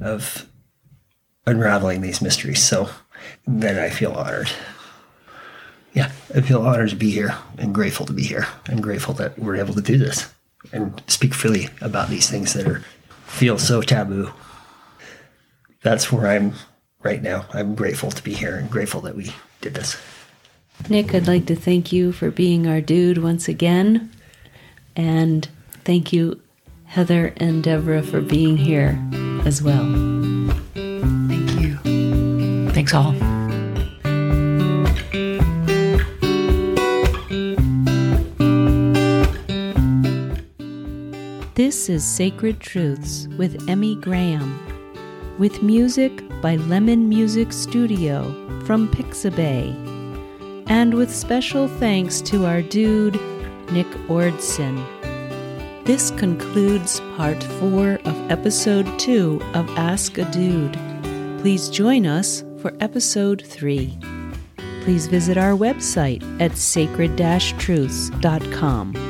of 0.00 0.46
unraveling 1.46 2.00
these 2.00 2.22
mysteries. 2.22 2.62
So 2.62 2.88
then 3.46 3.78
I 3.78 3.90
feel 3.90 4.12
honored. 4.12 4.48
Yeah, 5.92 6.12
I 6.34 6.40
feel 6.40 6.66
honored 6.66 6.88
to 6.88 6.96
be 6.96 7.10
here 7.10 7.36
and 7.58 7.74
grateful 7.74 8.06
to 8.06 8.14
be 8.14 8.24
here. 8.24 8.46
I'm 8.68 8.80
grateful 8.80 9.12
that 9.16 9.38
we're 9.38 9.56
able 9.56 9.74
to 9.74 9.82
do 9.82 9.98
this 9.98 10.32
and 10.72 11.02
speak 11.08 11.34
freely 11.34 11.68
about 11.82 12.08
these 12.08 12.30
things 12.30 12.54
that 12.54 12.66
are 12.66 12.82
feel 13.30 13.58
so 13.58 13.80
taboo. 13.80 14.32
That's 15.82 16.12
where 16.12 16.26
I'm 16.26 16.52
right 17.02 17.22
now. 17.22 17.46
I'm 17.52 17.74
grateful 17.74 18.10
to 18.10 18.22
be 18.22 18.34
here 18.34 18.56
and 18.56 18.70
grateful 18.70 19.00
that 19.02 19.16
we 19.16 19.32
did 19.60 19.74
this. 19.74 19.96
Nick, 20.88 21.14
I'd 21.14 21.26
like 21.26 21.46
to 21.46 21.56
thank 21.56 21.92
you 21.92 22.12
for 22.12 22.30
being 22.30 22.66
our 22.66 22.80
dude 22.80 23.18
once 23.18 23.48
again. 23.48 24.10
And 24.96 25.48
thank 25.84 26.12
you, 26.12 26.40
Heather 26.84 27.32
and 27.36 27.62
Deborah, 27.62 28.02
for 28.02 28.20
being 28.20 28.56
here 28.56 28.98
as 29.44 29.62
well. 29.62 29.84
Thank 30.74 31.60
you. 31.60 32.70
Thanks 32.72 32.94
all. 32.94 33.29
This 41.60 41.90
is 41.90 42.02
Sacred 42.02 42.58
Truths 42.58 43.28
with 43.36 43.68
Emmy 43.68 43.94
Graham, 43.94 44.58
with 45.38 45.62
music 45.62 46.22
by 46.40 46.56
Lemon 46.56 47.06
Music 47.06 47.52
Studio 47.52 48.22
from 48.64 48.88
Pixabay, 48.88 49.68
and 50.70 50.94
with 50.94 51.14
special 51.14 51.68
thanks 51.68 52.22
to 52.22 52.46
our 52.46 52.62
dude, 52.62 53.20
Nick 53.72 53.86
Ordson. 54.08 54.82
This 55.84 56.10
concludes 56.12 57.00
part 57.18 57.42
four 57.44 58.00
of 58.06 58.30
episode 58.30 58.98
two 58.98 59.38
of 59.52 59.68
Ask 59.76 60.16
a 60.16 60.24
Dude. 60.30 60.78
Please 61.42 61.68
join 61.68 62.06
us 62.06 62.42
for 62.62 62.72
episode 62.80 63.42
three. 63.46 63.98
Please 64.84 65.08
visit 65.08 65.36
our 65.36 65.52
website 65.52 66.22
at 66.40 66.56
sacred 66.56 67.18
truths.com. 67.58 69.09